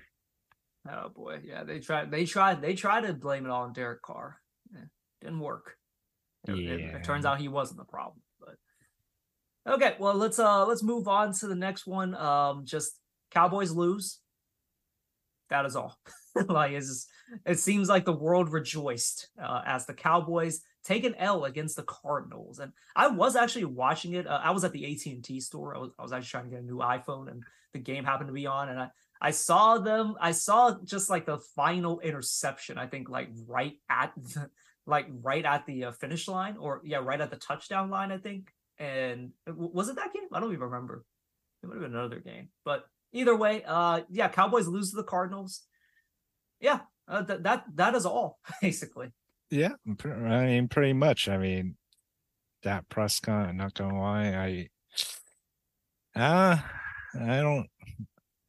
[0.90, 2.12] Oh boy, yeah, they tried.
[2.12, 2.62] They tried.
[2.62, 4.40] They tried to blame it all on Derek Carr.
[4.74, 4.86] Yeah,
[5.22, 5.76] didn't work.
[6.48, 6.72] It, yeah.
[6.72, 8.22] It, it, turns out he wasn't the problem.
[8.40, 12.16] But okay, well let's uh let's move on to the next one.
[12.16, 12.92] Um, just
[13.32, 14.20] Cowboys lose.
[15.50, 15.98] That is all.
[16.48, 17.08] like it's,
[17.46, 21.84] it seems like the world rejoiced uh, as the Cowboys take an L against the
[21.84, 22.60] Cardinals.
[22.60, 24.28] And I was actually watching it.
[24.28, 25.76] Uh, I was at the AT and T store.
[25.76, 28.28] I was, I was actually trying to get a new iPhone, and the game happened
[28.28, 28.70] to be on.
[28.70, 28.90] And I
[29.22, 30.16] I saw them.
[30.20, 32.78] I saw just like the final interception.
[32.78, 34.50] I think like right at the,
[34.86, 38.12] like right at the uh, finish line, or yeah, right at the touchdown line.
[38.12, 38.52] I think.
[38.80, 40.28] And was it that game?
[40.32, 41.04] I don't even remember.
[41.64, 45.04] It would have been another game, but either way, uh, yeah, Cowboys lose to the
[45.04, 45.64] Cardinals.
[46.60, 49.12] Yeah, uh, th- that that is all basically.
[49.50, 51.30] Yeah, I mean, pretty much.
[51.30, 51.76] I mean,
[52.64, 53.56] Dak Prescott.
[53.56, 54.68] Not gonna lie,
[56.16, 56.58] I, uh,
[57.20, 57.68] I don't.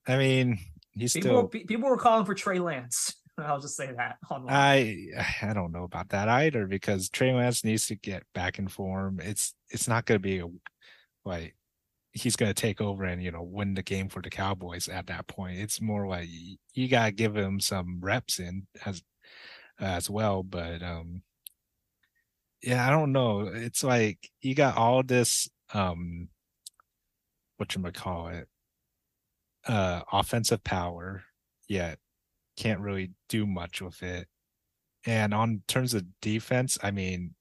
[0.08, 0.58] I mean,
[0.92, 1.42] he's people still.
[1.42, 3.14] Were, people were calling for Trey Lance.
[3.38, 4.52] I'll just say that online.
[4.52, 5.06] I
[5.42, 9.20] I don't know about that either because Trey Lance needs to get back in form.
[9.22, 10.48] It's it's not going to be a
[11.24, 11.54] like
[12.12, 15.06] he's going to take over and you know win the game for the Cowboys at
[15.06, 15.58] that point.
[15.58, 16.28] It's more like
[16.74, 19.02] you got to give him some reps in as
[19.78, 20.42] as well.
[20.42, 21.22] But um,
[22.62, 23.50] yeah, I don't know.
[23.52, 26.28] It's like you got all this um,
[27.58, 28.48] what you call it,
[29.68, 31.22] uh, offensive power,
[31.68, 31.98] yet
[32.56, 34.26] can't really do much with it.
[35.06, 37.34] And on terms of defense, I mean,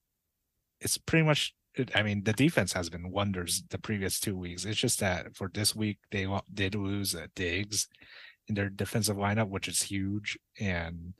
[0.80, 1.54] it's pretty much.
[1.94, 4.64] I mean, the defense has been wonders the previous two weeks.
[4.64, 7.86] It's just that for this week they did lose uh, Diggs
[8.48, 10.36] in their defensive lineup, which is huge.
[10.58, 11.14] And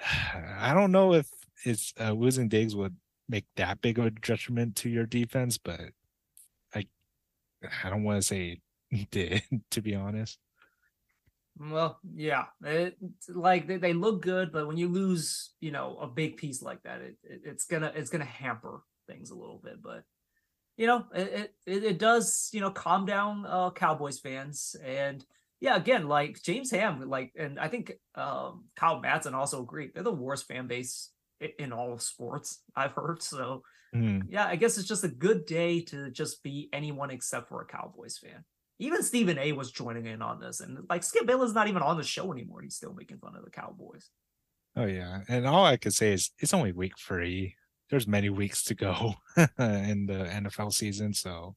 [0.58, 1.28] I don't know if
[1.64, 2.96] it's uh, losing Diggs would
[3.28, 5.80] make that big of a detriment to your defense, but
[6.74, 6.86] I
[7.84, 8.60] I don't want to say
[9.10, 10.38] did to be honest.
[11.60, 12.96] Well, yeah, it,
[13.28, 16.82] like they, they look good, but when you lose, you know, a big piece like
[16.84, 19.82] that, it, it it's gonna it's gonna hamper things a little bit.
[19.82, 20.04] But
[20.76, 25.24] you know, it it, it does you know calm down uh, Cowboys fans, and
[25.60, 30.04] yeah, again, like James Ham, like, and I think um, Kyle Madsen also agreed they're
[30.04, 31.10] the worst fan base
[31.40, 33.20] in, in all of sports I've heard.
[33.20, 33.62] So
[33.92, 34.22] mm.
[34.28, 37.66] yeah, I guess it's just a good day to just be anyone except for a
[37.66, 38.44] Cowboys fan
[38.78, 41.96] even Stephen A was joining in on this, and like Skip Bayless not even on
[41.96, 42.62] the show anymore.
[42.62, 44.10] He's still making fun of the Cowboys.
[44.76, 47.56] Oh yeah, and all I could say is it's only week three.
[47.90, 51.56] There's many weeks to go in the NFL season, so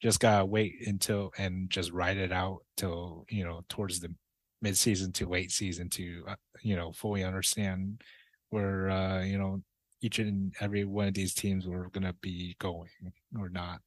[0.00, 4.14] just gotta wait until and just ride it out till you know towards the
[4.60, 8.02] mid-season to late season to uh, you know fully understand
[8.50, 9.60] where uh, you know
[10.00, 12.88] each and every one of these teams were gonna be going
[13.38, 13.80] or not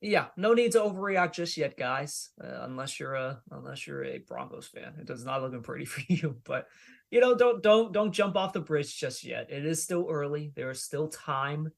[0.00, 2.30] yeah, no need to overreact just yet, guys.
[2.42, 6.02] Uh, unless you're a unless you're a Broncos fan, it does not looking pretty for
[6.08, 6.36] you.
[6.44, 6.66] But
[7.10, 9.50] you know, don't don't don't jump off the bridge just yet.
[9.50, 10.52] It is still early.
[10.54, 11.72] There is still time.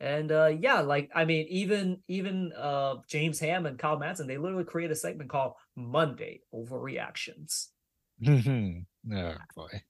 [0.00, 4.38] And uh yeah, like I mean, even even uh James Ham and Kyle Madsen, they
[4.38, 7.66] literally create a segment called Monday Overreactions.
[8.26, 9.82] oh boy.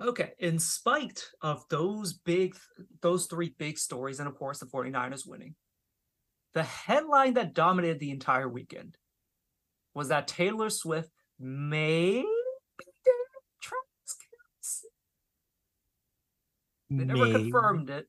[0.00, 2.56] Okay, in spite of those big
[3.00, 5.54] those three big stories, and of course the 49ers winning,
[6.54, 8.96] the headline that dominated the entire weekend
[9.94, 12.84] was that Taylor Swift may be
[13.60, 14.84] Travis
[16.90, 18.06] They never confirmed it.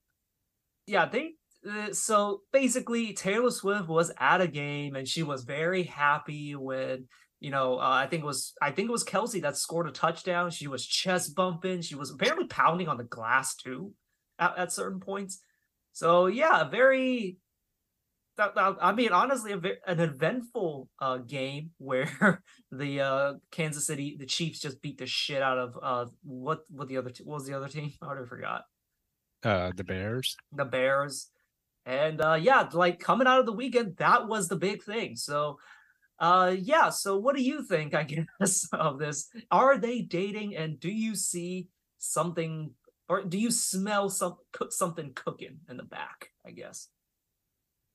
[0.87, 1.33] Yeah, they.
[1.67, 7.07] Uh, so basically, Taylor Swift was at a game and she was very happy when
[7.39, 9.91] you know, uh, I think it was I think it was Kelce that scored a
[9.91, 10.51] touchdown.
[10.51, 11.81] She was chest bumping.
[11.81, 13.93] She was apparently pounding on the glass too
[14.39, 15.41] at, at certain points.
[15.93, 17.37] So yeah, very
[18.37, 24.59] I mean, honestly, a, an eventful uh, game where the uh, Kansas City, the Chiefs,
[24.59, 27.69] just beat the shit out of uh, what what the other what was the other
[27.69, 27.91] team?
[28.01, 28.63] I already forgot.
[29.43, 30.35] Uh, the Bears.
[30.51, 31.29] The Bears,
[31.85, 35.15] and uh, yeah, like coming out of the weekend, that was the big thing.
[35.15, 35.59] So,
[36.19, 36.89] uh, yeah.
[36.89, 37.93] So, what do you think?
[37.93, 38.03] I
[38.39, 39.29] guess of this.
[39.51, 41.67] Are they dating, and do you see
[41.99, 42.71] something,
[43.07, 44.37] or do you smell some
[44.69, 46.31] something cooking in the back?
[46.45, 46.89] I guess.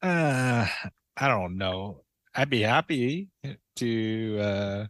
[0.02, 0.66] Uh,
[1.16, 2.02] I don't know.
[2.34, 3.28] I'd be happy
[3.76, 4.86] to uh,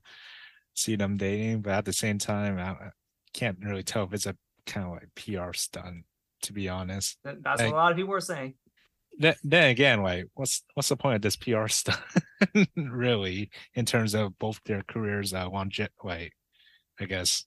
[0.74, 2.90] see them dating, but at the same time, I
[3.32, 4.36] can't really tell if it's a
[4.66, 6.04] kind of like PR stunt.
[6.44, 8.54] To be honest, that's like, what a lot of people are saying.
[9.18, 12.00] Then, then again, like, what's what's the point of this PR stunt,
[12.76, 15.92] really, in terms of both their careers, uh, longevity?
[16.02, 16.32] Like,
[16.98, 17.44] I guess,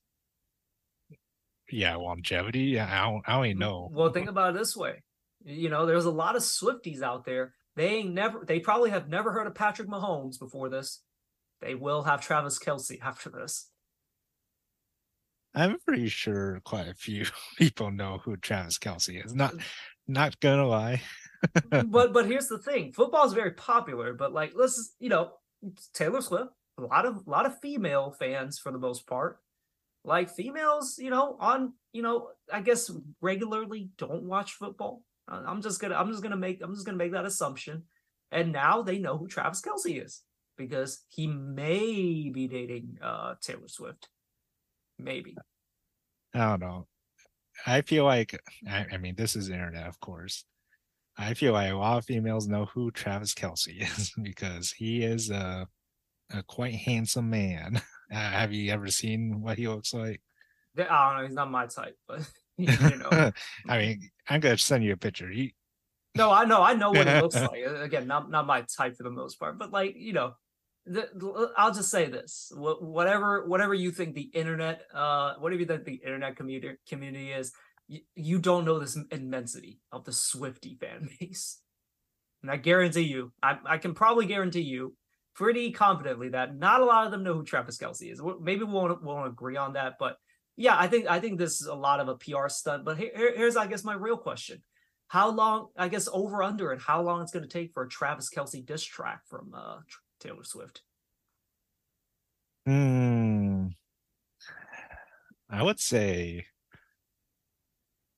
[1.68, 2.60] yeah, longevity.
[2.60, 3.90] Yeah, I don't, I don't even know.
[3.92, 5.02] Well, think about it this way:
[5.44, 7.54] you know, there's a lot of Swifties out there.
[7.76, 11.02] They ain't never, they probably have never heard of Patrick Mahomes before this.
[11.60, 13.68] They will have Travis Kelce after this.
[15.54, 17.26] I'm pretty sure quite a few
[17.58, 19.34] people know who Travis Kelce is.
[19.34, 19.54] Not,
[20.06, 21.00] not gonna lie.
[21.70, 24.14] but but here's the thing: football is very popular.
[24.14, 25.32] But like, let's you know,
[25.92, 29.38] Taylor Swift, a lot of a lot of female fans for the most part.
[30.04, 32.90] Like females, you know, on you know, I guess
[33.20, 35.02] regularly don't watch football.
[35.28, 37.84] I'm just gonna I'm just gonna make I'm just gonna make that assumption.
[38.30, 40.22] And now they know who Travis Kelce is
[40.56, 44.08] because he may be dating uh Taylor Swift.
[44.98, 45.36] Maybe.
[46.34, 46.86] I don't know.
[47.66, 50.44] I feel like I, I mean this is internet, of course.
[51.16, 55.30] I feel like a lot of females know who Travis Kelce is because he is
[55.30, 55.66] a
[56.32, 57.80] a quite handsome man.
[58.12, 60.20] Uh, have you ever seen what he looks like?
[60.76, 61.26] I don't know.
[61.26, 62.20] He's not my type, but
[62.58, 63.32] you know.
[63.68, 65.28] I mean, I'm gonna send you a picture.
[65.28, 65.54] He...
[66.14, 67.64] No, I know, I know what it looks like.
[67.64, 70.34] Again, not not my type for the most part, but like you know,
[70.86, 75.84] the, I'll just say this: whatever whatever you think the internet, uh, whatever you think
[75.84, 77.52] the internet community community is,
[77.88, 81.58] you, you don't know this immensity of the Swiftie fan base.
[82.42, 84.94] And I guarantee you, I, I can probably guarantee you
[85.34, 88.20] pretty confidently that not a lot of them know who Travis Kelce is.
[88.40, 90.16] Maybe we won't, won't agree on that, but
[90.56, 92.84] yeah, I think I think this is a lot of a PR stunt.
[92.84, 94.62] But here, here's I guess my real question:
[95.08, 95.68] How long?
[95.76, 98.64] I guess over under and how long it's going to take for a Travis Kelce
[98.64, 99.78] diss track from uh,
[100.20, 100.82] Taylor Swift?
[102.66, 103.68] Hmm.
[105.50, 106.46] I would say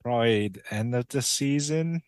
[0.03, 2.03] probably the end of the season,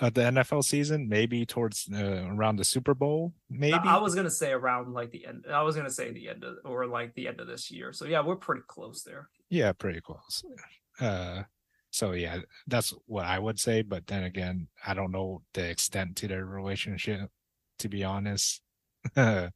[0.00, 3.74] uh, the NFL season, maybe towards uh, around the Super Bowl, maybe.
[3.74, 5.46] I, I was gonna say around like the end.
[5.50, 7.92] I was gonna say the end of or like the end of this year.
[7.92, 9.28] So yeah, we're pretty close there.
[9.50, 10.42] Yeah, pretty close.
[11.00, 11.42] Uh,
[11.90, 13.82] so yeah, that's what I would say.
[13.82, 17.30] But then again, I don't know the extent to their relationship,
[17.80, 18.62] to be honest.
[19.16, 19.48] uh,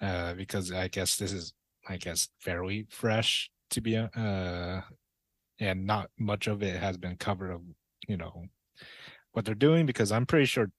[0.00, 1.52] because I guess this is,
[1.88, 4.80] I guess, fairly fresh to be, uh,
[5.60, 7.62] and not much of it has been covered of,
[8.08, 8.44] you know,
[9.32, 9.86] what they're doing.
[9.86, 10.70] Because I'm pretty sure,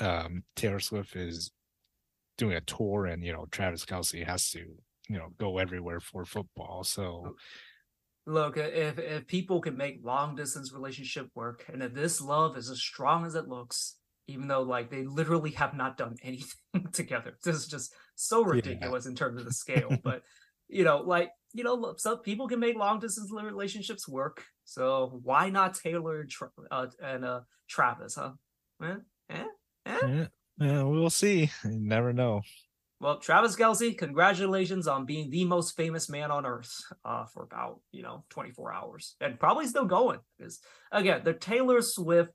[0.00, 1.52] um, Taylor Swift is
[2.38, 4.60] doing a tour, and you know, Travis Kelce has to,
[5.08, 6.84] you know, go everywhere for football.
[6.84, 7.34] So
[8.28, 12.68] Look, if if people can make long distance relationship work, and if this love is
[12.68, 17.38] as strong as it looks, even though like they literally have not done anything together,
[17.42, 19.10] this is just so ridiculous yeah.
[19.10, 19.96] in terms of the scale.
[20.04, 20.22] but
[20.68, 24.44] you know, like you know, some people can make long distance relationships work.
[24.64, 26.30] So why not Taylor and,
[26.70, 28.32] uh, and uh, Travis, huh?
[28.82, 28.96] Eh?
[29.30, 29.44] Eh?
[29.86, 29.98] Eh?
[30.06, 30.26] Yeah,
[30.58, 31.50] yeah, we'll see.
[31.64, 32.42] You never know.
[33.00, 36.72] Well, Travis Kelce, congratulations on being the most famous man on earth
[37.04, 40.58] uh, for about, you know, 24 hours and probably still going because,
[40.90, 42.32] again, the Taylor Swift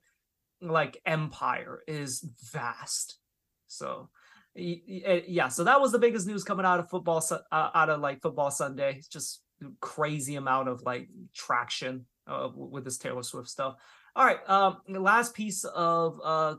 [0.62, 3.18] like empire is vast.
[3.66, 4.08] So,
[4.56, 8.00] eh, yeah, so that was the biggest news coming out of football, uh, out of
[8.00, 9.02] like football Sunday.
[9.10, 9.42] Just
[9.80, 13.74] crazy amount of like traction uh, with this Taylor Swift stuff.
[14.16, 16.54] All right, um, last piece of uh,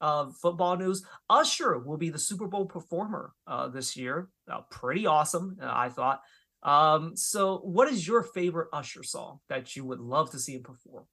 [0.00, 1.04] uh, football news.
[1.28, 4.28] Usher will be the Super Bowl performer uh, this year.
[4.50, 6.20] Uh, pretty awesome, uh, I thought.
[6.62, 10.62] Um, so, what is your favorite Usher song that you would love to see him
[10.62, 11.04] perform?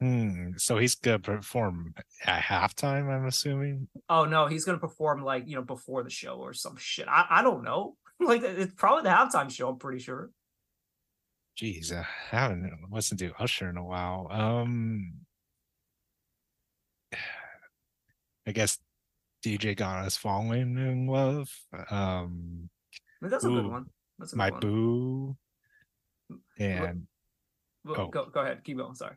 [0.00, 0.50] Hmm.
[0.58, 1.94] So he's gonna perform
[2.26, 3.10] at halftime.
[3.10, 3.88] I'm assuming.
[4.10, 7.08] Oh no, he's gonna perform like you know before the show or some shit.
[7.08, 7.96] I I don't know.
[8.20, 9.70] like it's probably the halftime show.
[9.70, 10.30] I'm pretty sure.
[11.58, 14.28] Jeez, I haven't listened to Usher in a while.
[14.30, 15.14] Um,
[18.46, 18.78] I guess
[19.44, 21.48] DJ Got Us falling in love.
[21.90, 22.70] Um
[23.20, 23.86] that's a good one.
[24.18, 24.60] That's a my one.
[24.60, 25.36] boo.
[26.58, 27.06] And
[27.84, 28.08] well, oh.
[28.08, 28.94] go go ahead, keep going.
[28.94, 29.16] Sorry.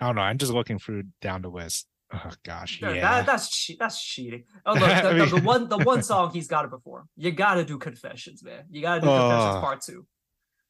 [0.00, 0.22] I don't know.
[0.22, 1.86] I'm just looking through down the list.
[2.12, 4.44] Oh gosh, yeah, that, that's that's cheating.
[4.66, 5.18] Oh look, the, mean...
[5.18, 7.08] the, the, one the one song he's got to perform.
[7.16, 8.64] You got to do confessions, man.
[8.70, 9.30] You got to do uh...
[9.30, 10.06] confessions part two.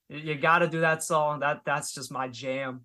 [0.09, 1.41] You, you got to do that song.
[1.41, 2.83] That that's just my jam.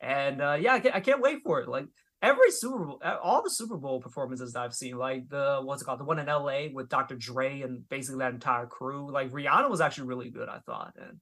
[0.00, 1.68] And uh, yeah, I can't, I can't wait for it.
[1.68, 1.86] Like
[2.22, 6.00] every Super Bowl, all the Super Bowl performances I've seen, like the what's it called,
[6.00, 7.16] the one in LA with Dr.
[7.16, 11.18] Dre and basically that entire crew, like Rihanna was actually really good, I thought, and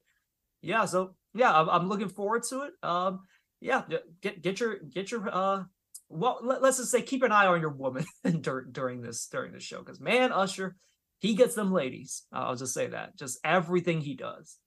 [0.62, 2.72] yeah, so yeah, I'm, I'm looking forward to it.
[2.82, 3.20] Um,
[3.61, 3.82] yeah,
[4.20, 5.64] get get your get your uh,
[6.09, 8.05] well, let, us just say keep an eye on your woman
[8.40, 10.76] during during this during this show because man, Usher,
[11.18, 12.24] he gets them ladies.
[12.32, 14.59] I'll just say that, just everything he does.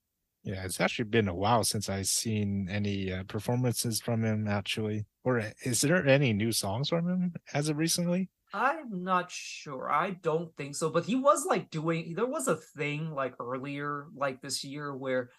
[0.43, 4.47] Yeah, it's actually been a while since I've seen any uh, performances from him.
[4.47, 8.29] Actually, or is there any new songs from him as of recently?
[8.53, 9.89] I'm not sure.
[9.89, 10.89] I don't think so.
[10.89, 12.13] But he was like doing.
[12.15, 15.29] There was a thing like earlier, like this year, where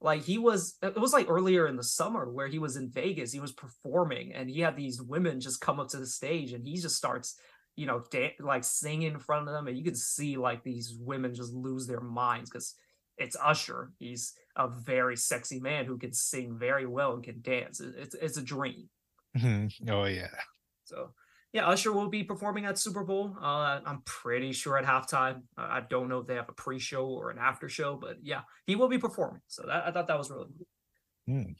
[0.00, 0.76] like he was.
[0.80, 3.32] It was like earlier in the summer where he was in Vegas.
[3.32, 6.64] He was performing, and he had these women just come up to the stage, and
[6.64, 7.36] he just starts
[7.74, 10.94] you know, da- like singing in front of them, and you can see like these
[10.98, 12.74] women just lose their minds because
[13.18, 13.92] it's Usher.
[13.98, 17.80] He's a very sexy man who can sing very well and can dance.
[17.80, 18.88] It's it's a dream.
[19.36, 19.90] Mm-hmm.
[19.90, 20.28] Oh yeah.
[20.84, 21.12] So
[21.52, 23.36] yeah, Usher will be performing at Super Bowl.
[23.40, 25.42] Uh, I'm pretty sure at halftime.
[25.56, 28.74] I don't know if they have a pre-show or an after show, but yeah, he
[28.74, 29.42] will be performing.
[29.48, 30.66] So that, I thought that was really cool.
[31.28, 31.54] Mm.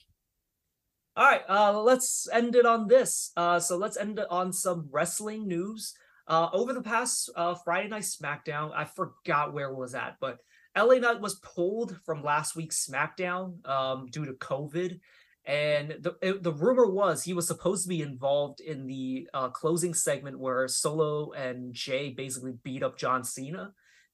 [1.14, 3.32] All right, uh, let's end it on this.
[3.36, 5.92] Uh, so let's end it on some wrestling news.
[6.26, 10.38] Uh, over the past uh, Friday Night SmackDown, I forgot where it was at, but
[10.76, 15.00] LA Knight was pulled from last week's SmackDown um, due to COVID.
[15.44, 19.48] And the it, the rumor was he was supposed to be involved in the uh,
[19.48, 23.72] closing segment where Solo and Jey basically beat up John Cena,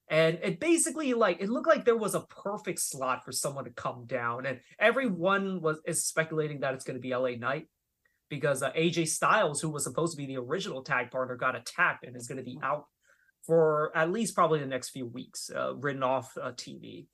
[0.09, 3.71] and it basically like it looked like there was a perfect slot for someone to
[3.71, 7.69] come down, and everyone was is speculating that it's going to be LA Knight
[8.31, 12.07] because uh, AJ Styles, who was supposed to be the original tag partner, got attacked
[12.07, 12.87] and is going to be out
[13.49, 17.07] for at least probably the next few weeks, uh, written off uh, TV.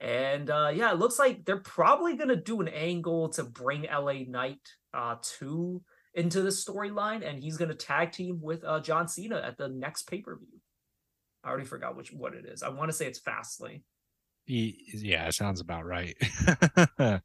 [0.00, 3.88] And uh, yeah, it looks like they're probably going to do an angle to bring
[3.92, 4.60] LA Knight
[4.94, 5.82] uh, to
[6.14, 9.68] into the storyline, and he's going to tag team with uh, John Cena at the
[9.68, 10.60] next pay per view.
[11.42, 12.62] I already forgot which what it is.
[12.62, 13.82] I want to say it's Fastlane.
[14.46, 16.16] Yeah, it sounds about right.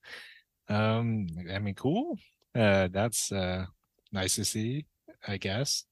[0.68, 2.18] um, I mean, cool.
[2.55, 3.66] Uh, that's uh,
[4.12, 4.88] nice to see.
[5.28, 5.84] I guess.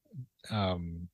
[0.50, 1.10] Um,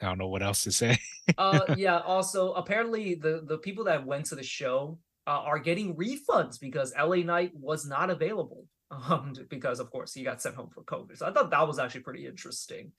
[0.00, 0.98] I don't know what else to say.
[1.36, 1.98] uh, yeah.
[1.98, 6.94] Also, apparently, the the people that went to the show uh, are getting refunds because
[6.98, 8.66] LA Knight was not available.
[8.90, 11.18] Um, because of course he got sent home for COVID.
[11.18, 12.92] So I thought that was actually pretty interesting.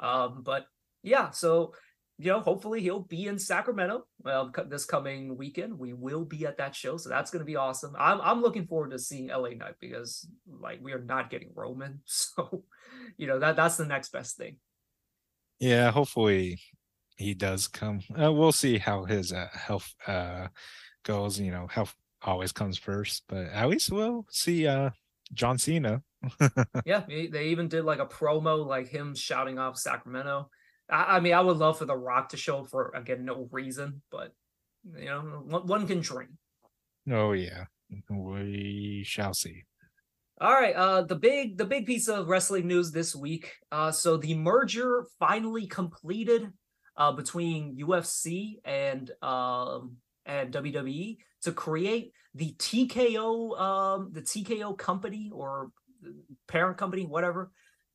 [0.00, 0.64] Um, but
[1.02, 1.74] yeah, so
[2.18, 5.78] you know, hopefully he'll be in Sacramento well this coming weekend.
[5.78, 7.94] We will be at that show, so that's going to be awesome.
[7.98, 12.00] I'm I'm looking forward to seeing LA Knight because like we are not getting Roman,
[12.06, 12.64] so
[13.18, 14.56] you know that that's the next best thing.
[15.58, 16.60] Yeah, hopefully
[17.16, 18.00] he does come.
[18.10, 20.48] Uh, we'll see how his uh, health uh,
[21.04, 21.40] goes.
[21.40, 24.90] You know, health always comes first, but at least we'll see uh,
[25.32, 26.02] John Cena.
[26.84, 30.50] yeah, they even did like a promo, like him shouting off Sacramento.
[30.90, 34.02] I, I, mean, I would love for The Rock to show for again no reason,
[34.10, 34.32] but
[34.98, 36.38] you know, one, one can dream.
[37.10, 37.64] Oh yeah,
[38.10, 39.64] we shall see.
[40.38, 43.54] All right, uh, the big the big piece of wrestling news this week.
[43.72, 46.52] Uh, so the merger finally completed
[46.94, 55.30] uh, between UFC and um, and WWE to create the TKO um, the TKO company
[55.32, 55.70] or
[56.48, 57.50] parent company, whatever.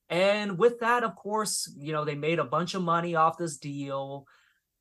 [0.09, 3.57] And with that, of course, you know they made a bunch of money off this
[3.57, 4.25] deal.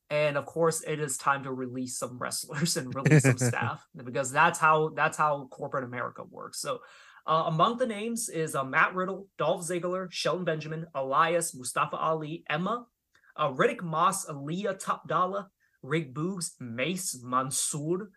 [0.08, 4.32] And of course, it is time to release some wrestlers and release some staff because
[4.32, 6.58] that's how that's how corporate America works.
[6.58, 6.80] So
[7.26, 12.44] uh, among the names is uh, Matt Riddle, Dolph Ziggler, Shelton Benjamin, Elias, Mustafa Ali,
[12.48, 12.86] Emma,
[13.36, 15.48] uh, Riddick Moss, Aliyah Top Dolla,
[15.82, 18.10] Rick Boogs, Mace Mansoor,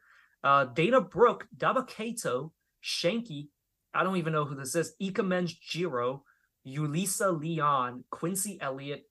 [0.44, 2.52] uh, Dana Brooke, Dabba-Kato,
[2.84, 3.48] Shanky,
[3.94, 6.24] I don't even know who this is, Ikemen Jiro,
[6.68, 9.04] Yulisa Leon, Quincy Elliott,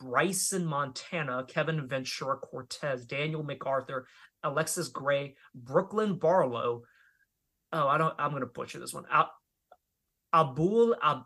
[0.00, 4.06] Bryson Montana, Kevin Ventura Cortez, Daniel MacArthur,
[4.44, 6.82] Alexis Gray, Brooklyn Barlow.
[7.72, 8.14] Oh, I don't.
[8.18, 9.04] I'm gonna butcher this one.
[9.10, 9.26] Ab-
[10.32, 11.24] Abul Ab-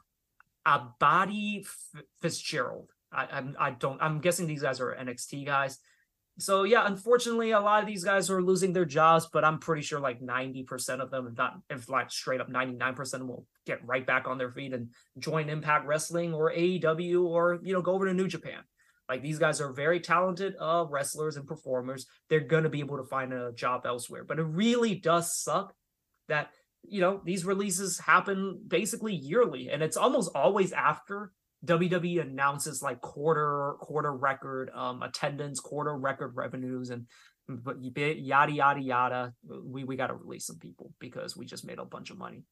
[0.67, 1.67] Abadi
[2.21, 2.91] Fitzgerald.
[3.13, 5.79] I, I'm I don't I'm guessing these guys are NXT guys.
[6.39, 9.83] So yeah, unfortunately, a lot of these guys are losing their jobs, but I'm pretty
[9.83, 14.07] sure like 90% of them, if not if like straight up 99% will get right
[14.07, 14.89] back on their feet and
[15.19, 18.61] join Impact Wrestling or AEW or you know go over to New Japan.
[19.09, 22.07] Like these guys are very talented uh wrestlers and performers.
[22.31, 24.25] They're gonna be able to find a job elsewhere.
[24.25, 25.75] But it really does suck
[26.29, 26.51] that
[26.83, 31.33] you know these releases happen basically yearly, and it's almost always after
[31.65, 37.07] WWE announces like quarter quarter record um attendance, quarter record revenues, and
[37.49, 39.35] but yada yada yada.
[39.45, 42.45] We we got to release some people because we just made a bunch of money.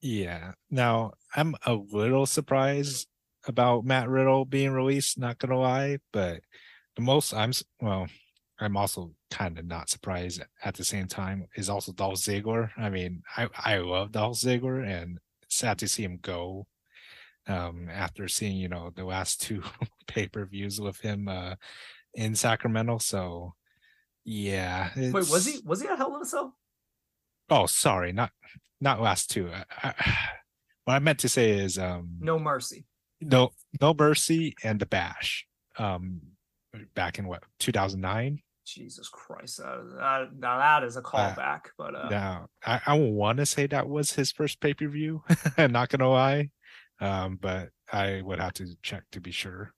[0.00, 0.52] Yeah.
[0.70, 3.08] Now I'm a little surprised
[3.46, 5.18] about Matt Riddle being released.
[5.18, 6.40] Not gonna lie, but
[6.96, 8.06] the most I'm well,
[8.58, 12.70] I'm also kind of not surprised at the same time is also Dolph Ziggler.
[12.76, 16.66] I mean, I I love Dolph Ziggler, and sad to see him go
[17.46, 19.62] um, after seeing you know the last two
[20.06, 21.54] pay per views with him uh,
[22.14, 22.98] in Sacramento.
[22.98, 23.54] So
[24.24, 26.56] yeah, wait, was he was he at Hell in a Cell?
[27.50, 28.30] Oh, sorry, not
[28.80, 29.50] not last two.
[29.52, 29.94] I, I,
[30.84, 32.86] what I meant to say is um, No Mercy.
[33.20, 33.50] No,
[33.80, 35.46] No Mercy and the Bash.
[35.78, 36.20] Um,
[36.94, 41.94] back in what 2009 jesus christ uh, that, now that is a callback uh, but
[41.94, 45.22] uh now i, I want to say that was his first pay-per-view
[45.58, 46.50] not gonna lie
[47.00, 49.72] um, but I would have to check to be sure.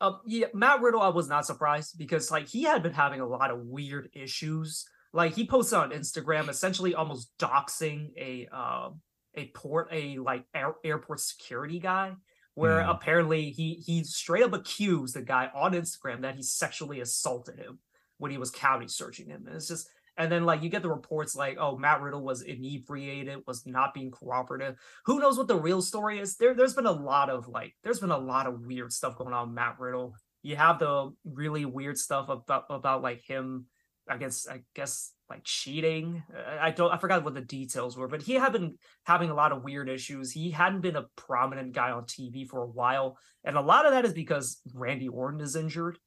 [0.00, 3.26] Uh, yeah, Matt Riddle, I was not surprised because like he had been having a
[3.26, 4.84] lot of weird issues.
[5.12, 8.90] Like he posted on Instagram, essentially almost doxing a uh,
[9.34, 12.12] a port a like air, airport security guy,
[12.54, 12.90] where mm.
[12.90, 17.78] apparently he he straight up accused the guy on Instagram that he sexually assaulted him
[18.18, 19.44] when he was county searching him.
[19.46, 22.42] And it's just and then like you get the reports like, oh, Matt Riddle was
[22.42, 24.76] inebriated, was not being cooperative.
[25.06, 26.36] Who knows what the real story is?
[26.36, 29.32] There, there's been a lot of like, there's been a lot of weird stuff going
[29.32, 30.14] on Matt Riddle.
[30.42, 33.66] You have the really weird stuff about about like him,
[34.08, 36.22] I guess, I guess like cheating.
[36.60, 39.52] I don't, I forgot what the details were, but he had been having a lot
[39.52, 40.30] of weird issues.
[40.30, 43.92] He hadn't been a prominent guy on TV for a while, and a lot of
[43.92, 45.98] that is because Randy Orton is injured.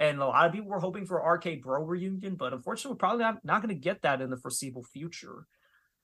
[0.00, 3.22] And a lot of people were hoping for RK Bro reunion, but unfortunately, we're probably
[3.22, 5.46] not, not going to get that in the foreseeable future.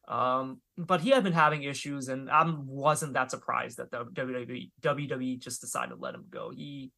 [0.07, 4.70] Um, but he had been having issues, and I wasn't that surprised that the WWE
[4.82, 6.51] WWE just decided to let him go.
[6.51, 6.92] He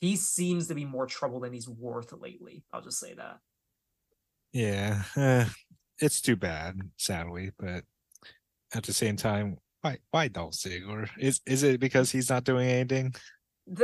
[0.00, 2.64] he seems to be more trouble than he's worth lately.
[2.72, 3.38] I'll just say that.
[4.52, 5.46] Yeah, uh,
[6.00, 7.84] it's too bad, sadly, but
[8.72, 11.10] at the same time, why why Dolph Ziggler?
[11.18, 13.14] Is is it because he's not doing anything?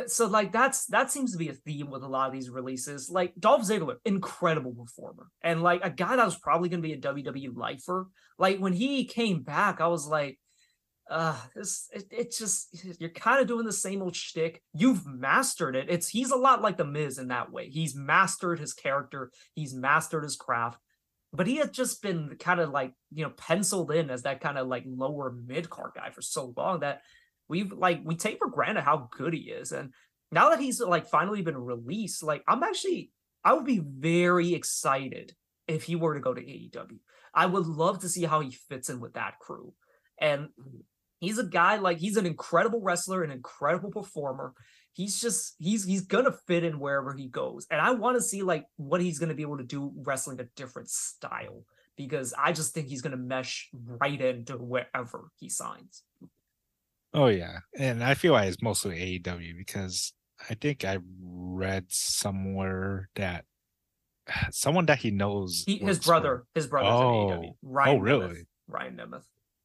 [0.07, 3.11] So like that's that seems to be a theme with a lot of these releases.
[3.11, 6.95] Like Dolph Ziggler, incredible performer, and like a guy that was probably going to be
[6.95, 8.09] a WWE lifer.
[8.39, 10.39] Like when he came back, I was like,
[11.11, 12.69] uh, this it, it just
[13.01, 14.63] you're kind of doing the same old shtick.
[14.73, 15.87] You've mastered it.
[15.89, 17.69] It's he's a lot like the Miz in that way.
[17.69, 19.31] He's mastered his character.
[19.55, 20.79] He's mastered his craft.
[21.33, 24.59] but he had just been kind of like you know penciled in as that kind
[24.59, 27.03] of like lower mid card guy for so long that
[27.53, 29.93] we've like we take for granted how good he is and
[30.31, 33.11] now that he's like finally been released like i'm actually
[33.45, 35.35] i would be very excited
[35.69, 36.99] if he were to go to aew
[37.35, 39.75] i would love to see how he fits in with that crew.
[40.19, 40.49] And
[41.19, 44.55] he's a guy like he's an incredible wrestler an incredible performer.
[44.93, 47.67] He's just he's he's gonna fit in wherever he goes.
[47.71, 50.45] And i want to see like what he's gonna be able to do wrestling a
[50.57, 51.65] different style
[51.97, 56.03] because i just think he's gonna mesh right into wherever he signs
[57.15, 60.13] oh yeah and i feel like it's mostly aew because
[60.49, 63.45] i think i read somewhere that
[64.51, 66.59] someone that he knows he, his brother for...
[66.59, 67.31] his brother oh.
[67.31, 67.55] in AEW.
[67.63, 68.47] Ryan oh really Nemeth.
[68.69, 69.25] Ryan Nemeth.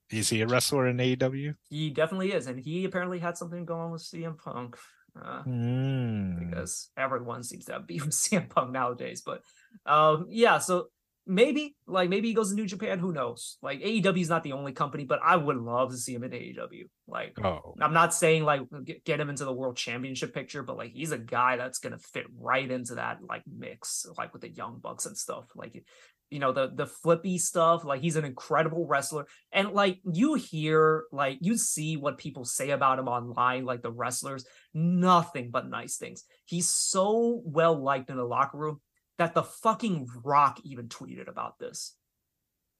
[0.09, 1.55] Is he a wrestler in AEW?
[1.69, 4.77] He definitely is, and he apparently had something going on with CM Punk.
[5.19, 6.39] Uh, mm.
[6.39, 9.23] because everyone seems to have beef with CM Punk nowadays.
[9.25, 9.41] But
[9.85, 10.87] um, yeah, so
[11.27, 12.99] maybe like maybe he goes to New Japan.
[12.99, 13.57] Who knows?
[13.61, 16.31] Like AEW is not the only company, but I would love to see him in
[16.31, 16.83] AEW.
[17.07, 17.75] Like, oh.
[17.79, 18.61] I'm not saying like
[19.05, 22.25] get, him into the World Championship picture, but like he's a guy that's gonna fit
[22.39, 25.45] right into that like mix, like with the Young Bucks and stuff.
[25.55, 25.83] Like
[26.29, 31.05] you know the the flippy stuff like he's an incredible wrestler and like you hear
[31.11, 35.95] like you see what people say about him online like the wrestlers nothing but nice
[35.97, 38.81] things he's so well liked in the locker room
[39.17, 41.95] that the fucking rock even tweeted about this.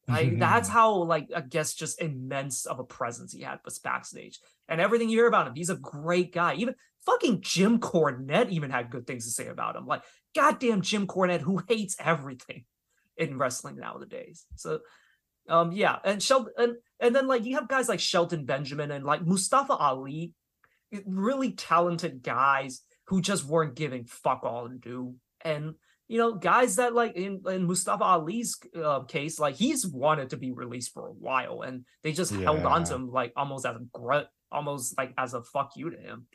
[0.10, 4.40] Like that's how like i guess just immense of a presence he had was backstage.
[4.70, 6.56] And everything you hear about him he's a great guy.
[6.56, 6.76] Even
[7.06, 9.86] fucking jim cornette even had good things to say about him.
[9.86, 12.64] Like goddamn jim cornette who hates everything
[13.18, 14.46] in wrestling nowadays.
[14.56, 14.80] So
[15.50, 19.04] um yeah, and Shelton and, and then like you have guys like Shelton Benjamin and
[19.04, 20.32] like Mustafa Ali,
[21.06, 25.16] really talented guys who just weren't giving fuck all to do.
[25.42, 25.76] And
[26.08, 30.38] you know, guys that like in, in Mustafa Ali's uh, case, like he's wanted to
[30.38, 32.42] be released for a while, and they just yeah.
[32.42, 35.90] held on to him like almost as a grunt, almost like as a fuck you
[35.90, 36.28] to him.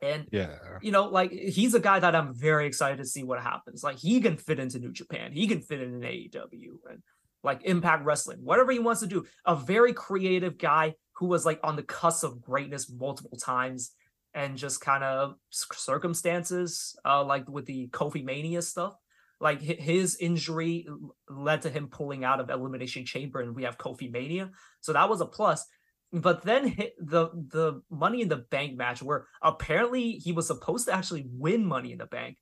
[0.00, 3.42] And yeah, you know, like he's a guy that I'm very excited to see what
[3.42, 3.82] happens.
[3.82, 7.02] Like he can fit into New Japan, he can fit in an AEW and
[7.42, 9.26] like Impact Wrestling, whatever he wants to do.
[9.44, 13.92] A very creative guy who was like on the cusp of greatness multiple times
[14.34, 18.96] and just kind of circumstances, uh, like with the Kofi Mania stuff.
[19.40, 20.86] Like his injury
[21.28, 25.08] led to him pulling out of Elimination Chamber, and we have Kofi Mania, so that
[25.08, 25.66] was a plus.
[26.12, 30.94] But then the the money in the bank match where apparently he was supposed to
[30.94, 32.38] actually win money in the bank.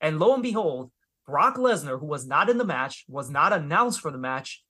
[0.00, 0.90] And lo and behold
[1.26, 4.62] brock lesnar who was not in the match was not announced for the match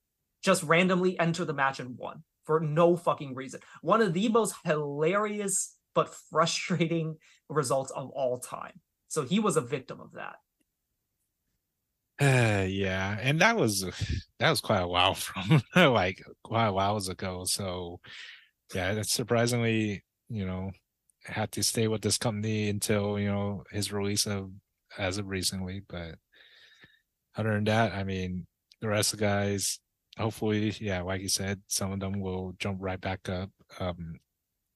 [0.43, 3.61] just randomly entered the match and won for no fucking reason.
[3.83, 7.16] One of the most hilarious but frustrating
[7.49, 10.36] results of all time so he was a victim of that
[12.18, 13.82] uh, yeah, and that was
[14.38, 17.44] that was quite a while from like quite a while ago.
[17.44, 18.01] So
[18.74, 20.70] yeah, that's surprisingly, you know,
[21.24, 24.51] had to stay with this company until, you know, his release of
[24.99, 25.82] as of recently.
[25.88, 26.16] But
[27.36, 28.47] other than that, I mean,
[28.80, 29.78] the rest of the guys,
[30.18, 33.51] hopefully, yeah, like you said, some of them will jump right back up.
[33.78, 34.16] Um,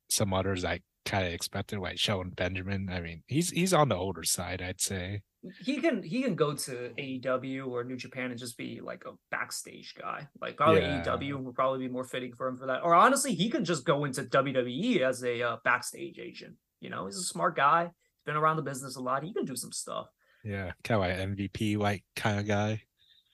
[0.09, 2.89] some others I kind of expected, like Shelton Benjamin.
[2.91, 5.23] I mean, he's he's on the older side, I'd say
[5.61, 9.13] he can he can go to AEW or New Japan and just be like a
[9.31, 10.29] backstage guy.
[10.41, 11.03] Like probably yeah.
[11.03, 12.83] AEW would probably be more fitting for him for that.
[12.83, 16.57] Or honestly, he can just go into WWE as a uh, backstage agent.
[16.81, 17.85] You know, he's a smart guy.
[17.85, 19.25] He's been around the business a lot.
[19.25, 20.09] He can do some stuff.
[20.45, 22.83] Yeah, kind of like MVP like kind of guy.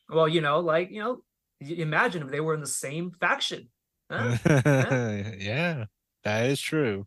[0.09, 1.23] Well, you know, like you know,
[1.61, 3.69] imagine if they were in the same faction.
[4.11, 4.37] Huh?
[4.47, 5.33] yeah.
[5.39, 5.85] yeah,
[6.23, 7.07] that is true.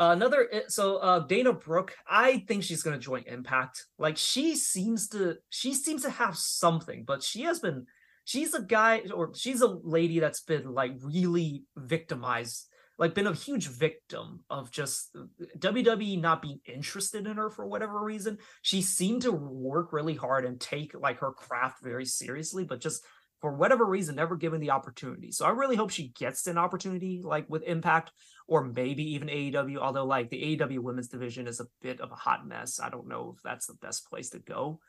[0.00, 3.84] Another eh, so uh, Dana Brooke, I think she's gonna join Impact.
[3.98, 7.86] Like she seems to she seems to have something, but she has been
[8.24, 13.34] she's a guy or she's a lady that's been like really victimized, like been a
[13.34, 15.16] huge victim of just
[15.58, 18.38] WWE not being interested in her for whatever reason.
[18.62, 23.02] She seemed to work really hard and take like her craft very seriously, but just
[23.40, 25.30] for whatever reason never given the opportunity.
[25.30, 28.10] So I really hope she gets an opportunity like with Impact
[28.46, 29.78] or maybe even AEW.
[29.78, 32.80] Although like the AEW women's division is a bit of a hot mess.
[32.80, 34.80] I don't know if that's the best place to go.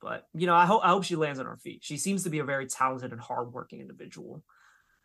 [0.00, 1.82] But you know, I hope I hope she lands on her feet.
[1.82, 4.42] She seems to be a very talented and hardworking individual.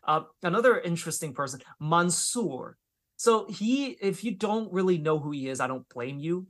[0.06, 2.76] Uh, another interesting person, Mansoor.
[3.16, 6.46] So he, if you don't really know who he is, I don't blame you.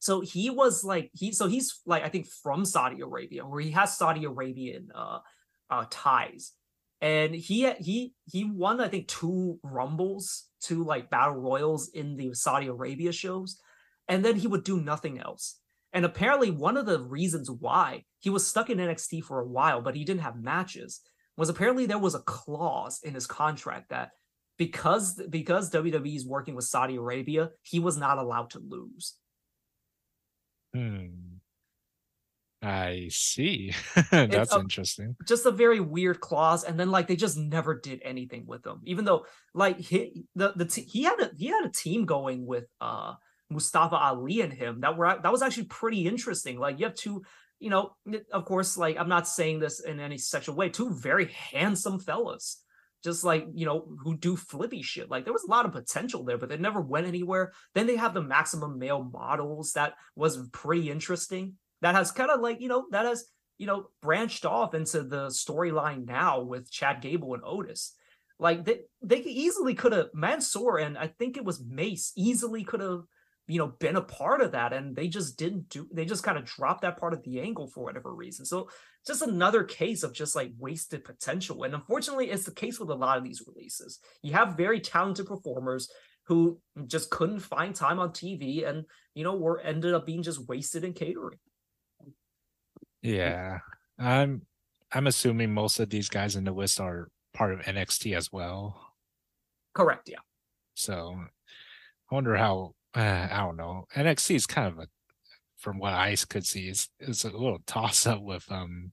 [0.00, 3.70] So he was like he, so he's like I think from Saudi Arabia, where he
[3.72, 5.20] has Saudi Arabian uh,
[5.72, 6.52] uh, ties,
[7.00, 12.34] and he he he won I think two rumbles, two like battle royals in the
[12.34, 13.58] Saudi Arabia shows,
[14.08, 15.58] and then he would do nothing else.
[15.94, 19.82] And apparently, one of the reasons why he was stuck in NXT for a while,
[19.82, 21.00] but he didn't have matches,
[21.36, 24.10] was apparently there was a clause in his contract that
[24.58, 29.16] because because WWE is working with Saudi Arabia, he was not allowed to lose.
[30.74, 31.31] Hmm.
[32.62, 33.74] I see.
[34.10, 35.16] That's a- interesting.
[35.26, 38.80] Just a very weird clause, and then like they just never did anything with him,
[38.84, 42.46] even though like he the the t- he had a he had a team going
[42.46, 43.14] with uh
[43.50, 46.58] Mustafa Ali and him that were that was actually pretty interesting.
[46.58, 47.22] Like you have two,
[47.58, 47.96] you know,
[48.32, 52.62] of course, like I'm not saying this in any sexual way, two very handsome fellas,
[53.02, 55.10] just like you know, who do flippy shit.
[55.10, 57.52] Like there was a lot of potential there, but they never went anywhere.
[57.74, 61.54] Then they have the maximum male models that was pretty interesting.
[61.82, 63.26] That has kind of like, you know, that has,
[63.58, 67.92] you know, branched off into the storyline now with Chad Gable and Otis.
[68.38, 72.80] Like they they easily could have Mansoor and I think it was Mace easily could
[72.80, 73.02] have
[73.46, 76.38] you know been a part of that and they just didn't do they just kind
[76.38, 78.44] of dropped that part of the angle for whatever reason.
[78.44, 78.68] So
[79.06, 81.62] just another case of just like wasted potential.
[81.62, 84.00] And unfortunately it's the case with a lot of these releases.
[84.22, 85.88] You have very talented performers
[86.24, 90.48] who just couldn't find time on tv and you know were ended up being just
[90.48, 91.38] wasted in catering
[93.02, 93.58] Yeah.
[93.98, 94.42] I'm
[94.92, 98.94] I'm assuming most of these guys in the list are part of NXT as well.
[99.74, 100.18] correct yeah
[100.74, 101.16] So
[102.10, 103.00] I wonder how uh,
[103.30, 103.86] I don't know.
[103.94, 104.86] NXT is kind of a
[105.58, 108.92] from what I could see is is a little toss up with um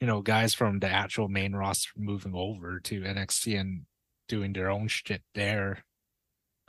[0.00, 3.82] you know guys from the actual main roster moving over to NXT and
[4.28, 5.84] doing their own shit there.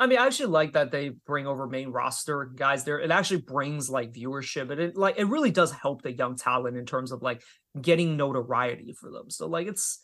[0.02, 3.00] I mean, I actually like that they bring over main roster guys there.
[3.00, 6.76] It actually brings like viewership, and it like it really does help the young talent
[6.76, 7.44] in terms of like
[7.80, 9.30] getting notoriety for them.
[9.30, 10.00] So like it's,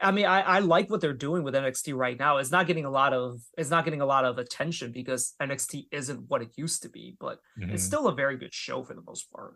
[0.00, 2.38] I mean, I I like what they're doing with NXT right now.
[2.38, 5.86] It's not getting a lot of it's not getting a lot of attention because NXT
[5.92, 7.38] isn't what it used to be, but
[7.70, 7.86] it's Mhm.
[7.86, 9.54] still a very good show for the most part.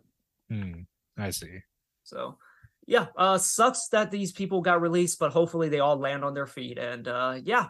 [0.48, 0.82] Hmm,
[1.16, 1.58] I see.
[2.04, 2.38] So
[2.86, 6.46] yeah, uh sucks that these people got released, but hopefully they all land on their
[6.46, 6.78] feet.
[6.78, 7.68] And uh yeah.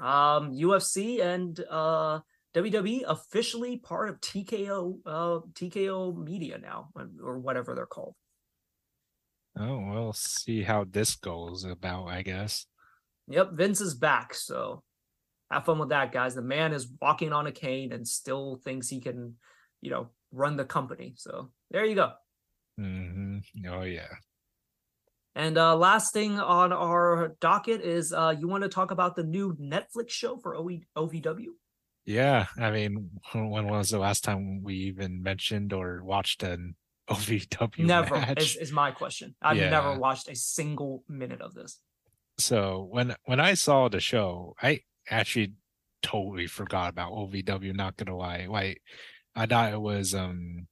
[0.00, 2.20] Um UFC and uh
[2.54, 6.90] WWE officially part of TKO uh TKO Media now,
[7.22, 8.14] or whatever they're called.
[9.58, 12.66] Oh, we'll see how this goes about, I guess.
[13.28, 14.82] Yep, Vince is back, so
[15.50, 16.34] have fun with that, guys.
[16.34, 19.36] The man is walking on a cane and still thinks he can,
[19.80, 21.14] you know, run the company.
[21.16, 22.12] So there you go.
[22.76, 24.14] hmm Oh yeah.
[25.34, 29.22] And uh, last thing on our docket is uh, you want to talk about the
[29.22, 31.46] new Netflix show for OE- OVW?
[32.04, 36.74] Yeah, I mean, when was the last time we even mentioned or watched an
[37.10, 38.40] OVW Never match?
[38.42, 39.34] is, is my question.
[39.42, 39.70] I've Yeah.
[39.70, 41.80] never watched a single minute of this.
[42.38, 45.54] So when when I saw the show, I actually
[46.02, 47.74] totally forgot about OVW.
[47.74, 48.80] Not gonna lie, like
[49.34, 50.66] I thought it was um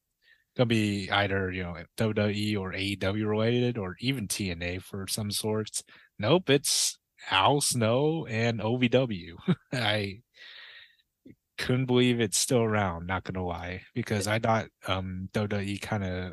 [0.57, 5.82] gonna be either you know WWE or AEW related or even TNA for some sorts.
[6.18, 6.98] Nope, it's
[7.30, 9.36] Al Snow and OVW.
[9.72, 10.20] I
[11.59, 13.07] couldn't believe it's still around.
[13.07, 16.32] Not gonna lie, because I thought um WWE kind of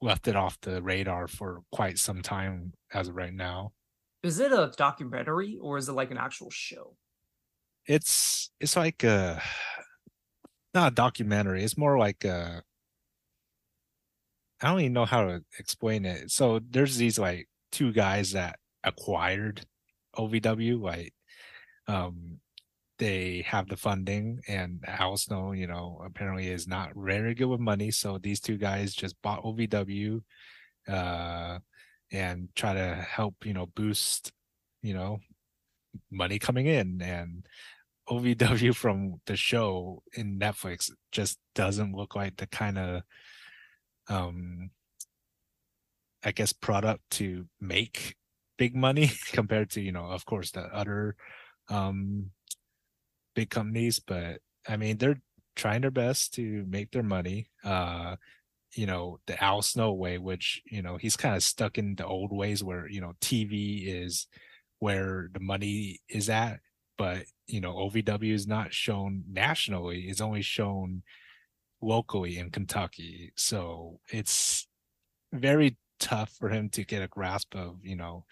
[0.00, 3.72] left it off the radar for quite some time as of right now.
[4.22, 6.96] Is it a documentary or is it like an actual show?
[7.86, 9.42] it's it's like a
[10.74, 12.62] not a documentary it's more like a
[14.62, 18.58] i don't even know how to explain it so there's these like two guys that
[18.84, 19.64] acquired
[20.16, 21.12] ovw like
[21.88, 22.38] um
[23.02, 27.58] they have the funding and Al Snow, you know, apparently is not very good with
[27.58, 27.90] money.
[27.90, 30.22] So these two guys just bought OVW
[30.88, 31.58] uh
[32.12, 34.30] and try to help, you know, boost,
[34.82, 35.18] you know,
[36.12, 37.44] money coming in and
[38.08, 43.02] OVW from the show in Netflix just doesn't look like the kind of
[44.08, 44.70] um
[46.24, 48.16] I guess product to make
[48.56, 51.16] big money compared to, you know, of course the other
[51.68, 52.30] um
[53.34, 55.20] big companies, but I mean they're
[55.56, 57.48] trying their best to make their money.
[57.64, 58.16] Uh
[58.74, 62.06] you know, the Al Snow way, which, you know, he's kind of stuck in the
[62.06, 64.26] old ways where, you know, TV is
[64.78, 66.58] where the money is at
[66.98, 71.02] but you know ovw is not shown nationally it's only shown
[71.82, 73.32] locally in kentucky.
[73.36, 74.66] So it's
[75.32, 78.24] very tough for him to get a grasp of you know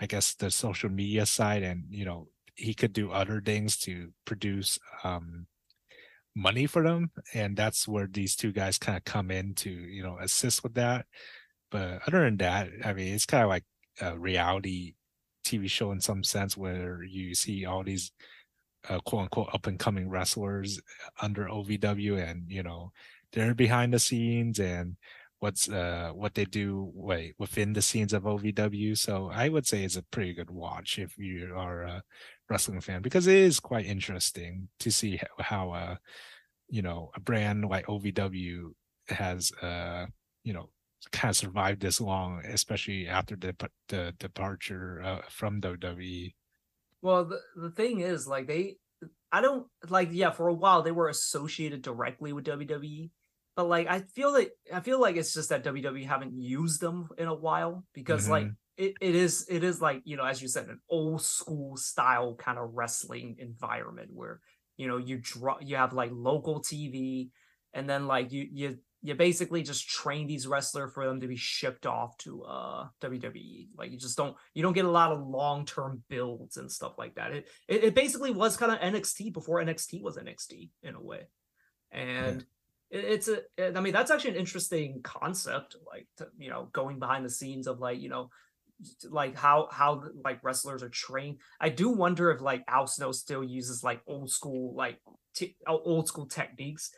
[0.00, 4.10] i guess the social media side and you know he could do other things to
[4.24, 5.46] produce um
[6.36, 7.10] money for them.
[7.34, 10.74] And that's where these two guys kind of come in to you know assist with
[10.74, 11.06] that.
[11.70, 13.64] But other than that i mean it's kind of like
[14.00, 14.94] a reality
[15.44, 18.12] TV show in some sense where you see all these
[18.88, 20.80] uh, quote unquote up and coming wrestlers
[21.20, 22.92] under OVW and you know
[23.32, 24.96] they're behind the scenes and
[25.40, 28.96] what's uh what they do wait within the scenes of OVW.
[28.96, 32.02] So I would say it's a pretty good watch if you are a
[32.48, 35.96] wrestling fan because it is quite interesting to see how, uh
[36.68, 38.70] you know a brand like OVW
[39.08, 40.06] has uh
[40.42, 40.68] you know
[41.12, 43.54] kind of survived this long, especially after the
[43.88, 46.34] the departure uh, from WWE.
[47.02, 48.76] Well, the the thing is, like they,
[49.30, 50.08] I don't like.
[50.12, 53.10] Yeah, for a while they were associated directly with WWE,
[53.56, 57.08] but like I feel that I feel like it's just that WWE haven't used them
[57.18, 58.32] in a while because mm-hmm.
[58.32, 61.76] like it, it is it is like you know as you said an old school
[61.76, 64.40] style kind of wrestling environment where
[64.76, 67.30] you know you draw you have like local TV
[67.72, 71.36] and then like you you you basically just train these wrestlers for them to be
[71.36, 73.68] shipped off to uh WWE.
[73.78, 76.98] Like you just don't you don't get a lot of long term builds and stuff
[76.98, 77.30] like that.
[77.30, 81.28] It it, it basically was kind of NXT before NXT was NXT in a way,
[81.90, 82.40] and.
[82.40, 82.46] Yeah.
[82.88, 87.24] It's a, I mean, that's actually an interesting concept, like, to, you know, going behind
[87.24, 88.30] the scenes of like, you know,
[89.10, 91.38] like how how like wrestlers are trained.
[91.60, 95.00] I do wonder if like Al Snow still uses like old school like
[95.34, 96.92] t- old school techniques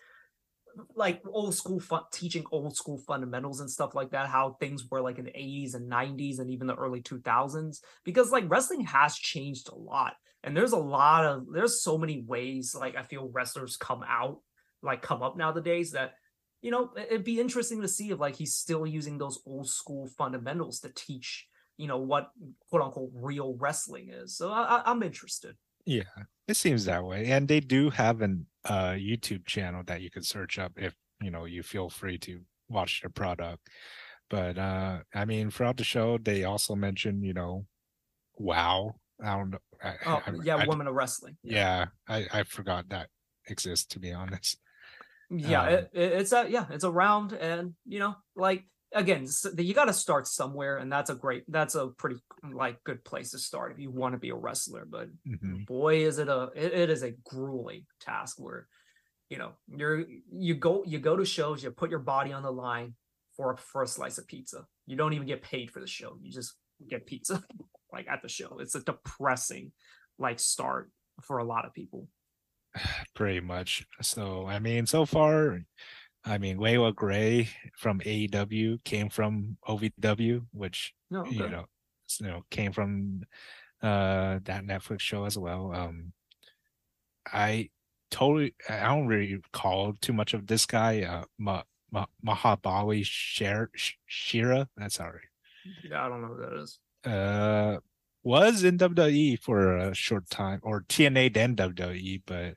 [0.95, 5.01] like old school fun, teaching old school fundamentals and stuff like that how things were
[5.01, 9.17] like in the 80s and 90s and even the early 2000s because like wrestling has
[9.17, 13.31] changed a lot and there's a lot of there's so many ways like i feel
[13.33, 14.39] wrestlers come out
[14.83, 16.13] like come up nowadays that
[16.63, 20.09] you know it'd be interesting to see if like he's still using those old school
[20.19, 22.31] fundamentals to teach you know what
[22.71, 25.57] quote unquote real wrestling is so I, i'm interested
[25.89, 26.03] yeah,
[26.47, 27.31] it seems that way.
[27.31, 31.31] And they do have an uh YouTube channel that you can search up if you
[31.31, 33.69] know you feel free to watch their product.
[34.31, 37.67] But uh I mean throughout the show they also mentioned, you know,
[38.37, 38.95] wow.
[39.23, 39.59] I don't know.
[39.83, 41.37] I, oh, I, yeah, I, women of wrestling.
[41.43, 43.09] Yeah, I, I forgot that
[43.49, 44.59] exists to be honest.
[45.31, 48.65] Yeah, um, it, it's a yeah, it's around and you know, like
[48.95, 49.27] again
[49.59, 52.17] you got to start somewhere and that's a great that's a pretty
[52.53, 55.65] like good place to start if you want to be a wrestler but mm-hmm.
[55.65, 58.67] boy is it a it, it is a grueling task where
[59.29, 62.51] you know you're you go you go to shows you put your body on the
[62.51, 62.95] line
[63.37, 64.67] for a for a slice of pizza.
[64.87, 66.55] You don't even get paid for the show you just
[66.89, 67.43] get pizza
[67.93, 68.59] like at the show.
[68.61, 69.73] It's a depressing
[70.19, 70.91] like start
[71.23, 72.09] for a lot of people.
[73.15, 73.87] Pretty much.
[74.03, 75.61] So i mean so far
[76.25, 81.31] I mean, Leila Grey from AEW came from OVW, which oh, okay.
[81.31, 81.65] you know,
[82.21, 83.23] you know, came from
[83.83, 85.73] uh that Netflix show as well.
[85.73, 86.13] Um,
[87.33, 87.71] I
[88.11, 93.69] totally, I don't really recall too much of this guy, uh, Ma, Ma, Mahabali Shera.
[94.07, 94.69] Shera.
[94.77, 95.21] That's all right.
[95.85, 96.79] Yeah, I don't know who that is.
[97.05, 97.79] Uh,
[98.23, 102.55] was in WWE for a short time, or TNA then WWE, but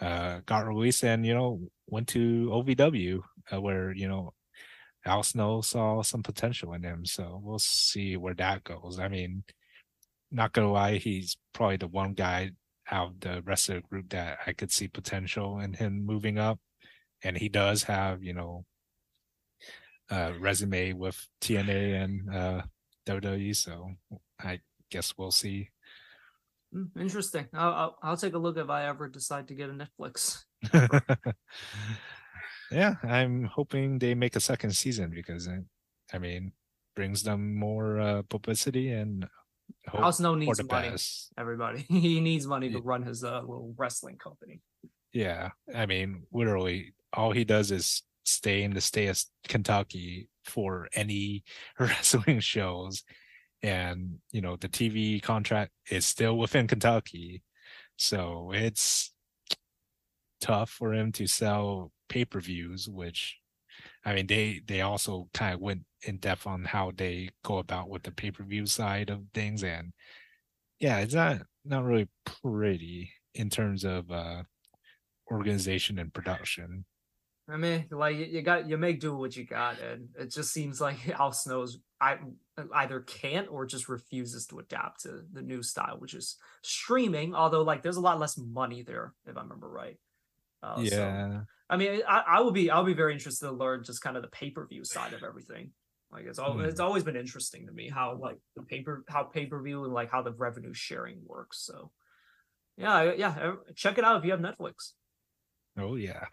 [0.00, 1.60] uh got released and you know
[1.90, 3.20] went to OVW,
[3.52, 4.32] uh, where you know
[5.04, 7.04] Al Snow saw some potential in him.
[7.04, 8.98] So we'll see where that goes.
[8.98, 9.44] I mean,
[10.30, 12.52] not gonna lie, he's probably the one guy
[12.90, 16.38] out of the rest of the group that I could see potential in him moving
[16.38, 16.58] up,
[17.22, 18.64] and he does have you know
[20.10, 22.62] a resume with TNA and uh,
[23.06, 23.54] WWE.
[23.56, 23.92] So
[24.40, 24.60] I
[24.90, 25.70] guess we'll see.
[26.72, 27.46] Hmm, interesting.
[27.54, 30.44] I'll, I'll, I'll take a look if I ever decide to get a Netflix.
[32.70, 35.58] yeah, I'm hoping they make a second season because uh,
[36.12, 36.52] I mean
[36.96, 39.26] brings them more uh, publicity and
[39.94, 40.90] Al Snow needs money.
[40.90, 41.32] Best.
[41.38, 44.60] Everybody, he needs money to run his uh, little wrestling company.
[45.12, 50.88] Yeah, I mean, literally, all he does is stay in the state of Kentucky for
[50.94, 51.44] any
[51.78, 53.02] wrestling shows,
[53.62, 57.42] and you know the TV contract is still within Kentucky,
[57.96, 59.12] so it's
[60.40, 63.38] tough for him to sell pay-per-views which
[64.04, 67.88] i mean they they also kind of went in depth on how they go about
[67.88, 69.92] with the pay-per-view side of things and
[70.78, 74.42] yeah it's not not really pretty in terms of uh
[75.30, 76.84] organization and production
[77.52, 80.80] I mean, like you got you make do what you got, and it just seems
[80.80, 82.18] like Al Snow's I
[82.74, 87.34] either can't or just refuses to adapt to the new style, which is streaming.
[87.34, 89.96] Although, like, there's a lot less money there, if I remember right.
[90.62, 90.90] Uh, yeah.
[90.90, 94.16] So, I mean, I, I will be I'll be very interested to learn just kind
[94.16, 95.70] of the pay per view side of everything.
[96.12, 96.64] Like it's all mm.
[96.64, 99.92] it's always been interesting to me how like the paper how pay per view and
[99.92, 101.62] like how the revenue sharing works.
[101.64, 101.92] So
[102.76, 104.92] yeah, yeah, check it out if you have Netflix.
[105.78, 106.24] Oh yeah.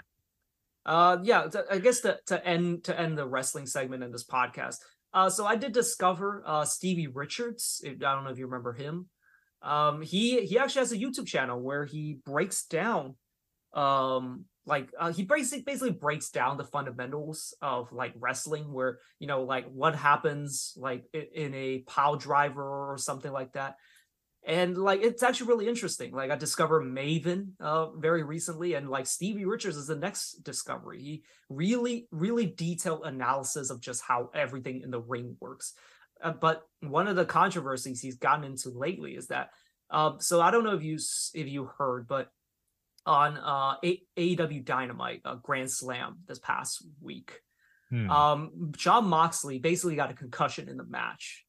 [0.85, 4.77] Uh yeah, I guess to to end to end the wrestling segment in this podcast.
[5.13, 7.83] Uh so I did discover uh Stevie Richards.
[7.85, 9.07] I don't know if you remember him.
[9.61, 13.15] Um he he actually has a YouTube channel where he breaks down
[13.77, 19.27] um like uh, he basically basically breaks down the fundamentals of like wrestling where you
[19.27, 23.75] know like what happens like in a pile driver or something like that.
[24.45, 26.11] And like it's actually really interesting.
[26.13, 31.01] Like i discovered maven uh very recently and like stevie richards is the next discovery.
[31.01, 35.73] He really really detailed analysis of just how everything in the ring works.
[36.21, 39.51] Uh, but one of the controversies he's gotten into lately is that
[39.91, 40.97] um so i don't know if you
[41.35, 42.31] if you heard but
[43.07, 43.75] on uh
[44.17, 47.39] AEW Dynamite uh, Grand Slam this past week.
[47.89, 48.09] Hmm.
[48.09, 51.45] Um Jon Moxley basically got a concussion in the match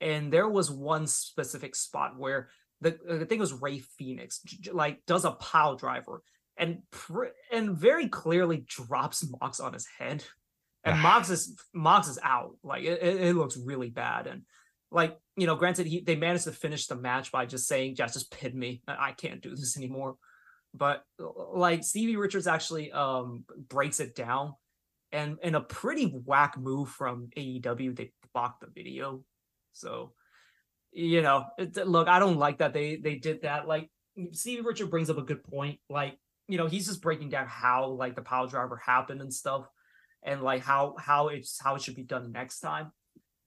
[0.00, 2.48] and there was one specific spot where
[2.80, 4.40] the I think it was Rey Fenix
[4.72, 6.22] like does a pile driver
[6.56, 10.24] and pr- and very clearly drops Mox on his head,
[10.84, 12.56] and Mox is Mox is out.
[12.62, 14.42] Like it, it looks really bad, and
[14.90, 18.06] like you know, granted, he they managed to finish the match by just saying, "Yeah,
[18.06, 18.82] just pin me.
[18.86, 20.16] I can't do this anymore."
[20.74, 24.54] But like Stevie Richards actually um breaks it down,
[25.10, 29.22] and in a pretty whack move from AEW, they blocked the video
[29.72, 30.12] so,
[30.92, 33.66] you know, it, look, I don't like that they they did that.
[33.66, 33.90] Like
[34.32, 35.80] Stevie Richard brings up a good point.
[35.88, 36.18] Like,
[36.48, 39.66] you know, he's just breaking down how like the power driver happened and stuff,
[40.22, 42.92] and like how how it's how it should be done next time.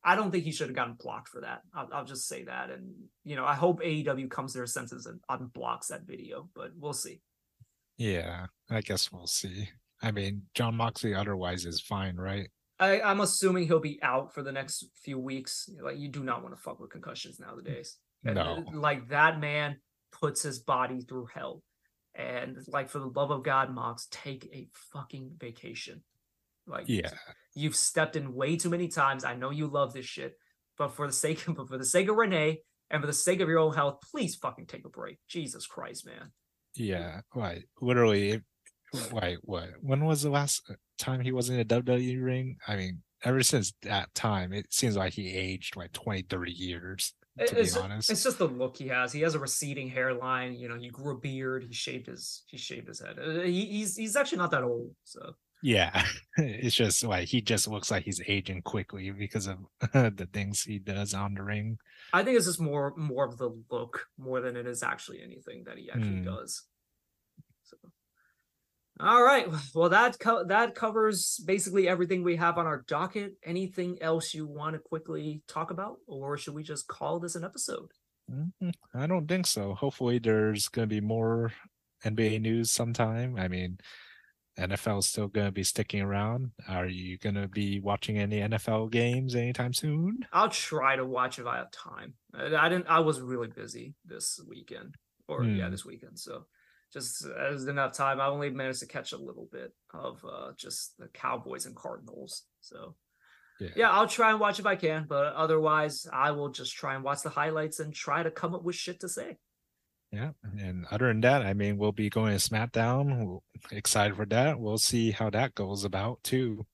[0.06, 1.64] I don't think he should have gotten blocked for that.
[1.74, 2.94] I'll, I'll, just say that, and
[3.24, 6.94] you know, I hope AEW comes to their senses and unblocks that video, but we'll
[6.94, 7.22] see.
[7.98, 9.70] Yeah, I guess we'll see.
[10.04, 12.50] I mean, Jon Moxley otherwise is fine, right?
[12.80, 15.70] I, I'm assuming he'll be out for the next few weeks.
[15.82, 17.98] Like you do not want to fuck with concussions nowadays.
[18.24, 18.64] No.
[18.68, 19.78] Uh, like that man
[20.12, 21.64] puts his body through hell.
[22.14, 26.04] And like for the love of God, Mox, take a fucking vacation.
[26.68, 27.12] Like yeah,
[27.54, 29.24] you've stepped in way too many times.
[29.24, 30.34] I know you love this shit,
[30.78, 32.60] but for the sake of but for the sake of Renee
[32.90, 35.18] and for the sake of your own health, please fucking take a break.
[35.28, 36.32] Jesus Christ, man.
[36.76, 37.64] Yeah, right.
[37.80, 38.42] Literally,
[39.12, 39.70] Wait, what?
[39.82, 42.58] When was the last time he was in a WWE ring?
[42.68, 47.14] I mean, ever since that time, it seems like he aged like 20, 30 years.
[47.38, 49.12] To it's, be honest, it's just the look he has.
[49.12, 50.54] He has a receding hairline.
[50.54, 51.66] You know, he grew a beard.
[51.68, 53.18] He shaved his he shaved his head.
[53.20, 54.92] Uh, he, he's he's actually not that old.
[55.04, 55.34] So
[55.66, 56.06] yeah,
[56.38, 59.58] it's just like he just looks like he's aging quickly because of
[59.94, 61.80] the things he does on the ring.
[62.14, 65.64] I think it's just more more of the look more than it is actually anything
[65.66, 66.26] that he actually mm.
[66.26, 66.66] does.
[67.64, 67.78] So
[69.00, 69.48] all right.
[69.74, 73.34] Well, that co- that covers basically everything we have on our docket.
[73.44, 77.44] Anything else you want to quickly talk about, or should we just call this an
[77.44, 77.90] episode?
[78.32, 78.70] Mm-hmm.
[78.94, 79.74] I don't think so.
[79.74, 81.52] Hopefully, there's going to be more
[82.06, 83.36] NBA news sometime.
[83.40, 83.80] I mean,
[84.58, 86.52] NFL is still going to be sticking around.
[86.68, 90.26] Are you going to be watching any NFL games anytime soon?
[90.32, 92.14] I'll try to watch if I have time.
[92.34, 92.88] I didn't.
[92.88, 94.96] I was really busy this weekend,
[95.28, 95.72] or yeah, hmm.
[95.72, 96.18] this weekend.
[96.20, 96.46] So
[96.96, 98.22] just as enough time.
[98.22, 102.44] I only managed to catch a little bit of uh, just the Cowboys and Cardinals.
[102.62, 102.96] So
[103.60, 103.70] yeah.
[103.76, 107.04] yeah, I'll try and watch if I can, but otherwise, I will just try and
[107.04, 109.38] watch the highlights and try to come up with shit to say.
[110.16, 113.26] Yeah, and other than that, I mean, we'll be going to SmackDown.
[113.26, 114.58] We're excited for that.
[114.58, 116.66] We'll see how that goes about too.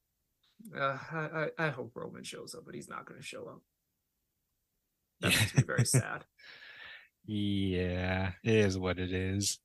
[0.77, 3.61] Uh, I, I hope Roman shows up, but he's not going to show up.
[5.21, 6.23] That makes me very sad.
[7.25, 9.59] Yeah, it is what it is.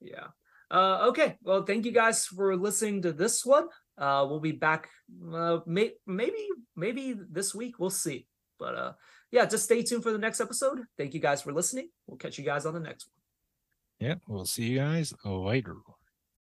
[0.00, 0.28] Yeah.
[0.70, 1.36] Uh, okay.
[1.42, 3.68] Well, thank you guys for listening to this one.
[3.96, 4.88] Uh, we'll be back.
[5.32, 6.46] Uh, may- maybe
[6.76, 7.78] maybe this week.
[7.78, 8.26] We'll see.
[8.58, 8.92] But uh,
[9.30, 10.80] yeah, just stay tuned for the next episode.
[10.98, 11.90] Thank you guys for listening.
[12.06, 14.08] We'll catch you guys on the next one.
[14.08, 15.76] Yeah, we'll see you guys later.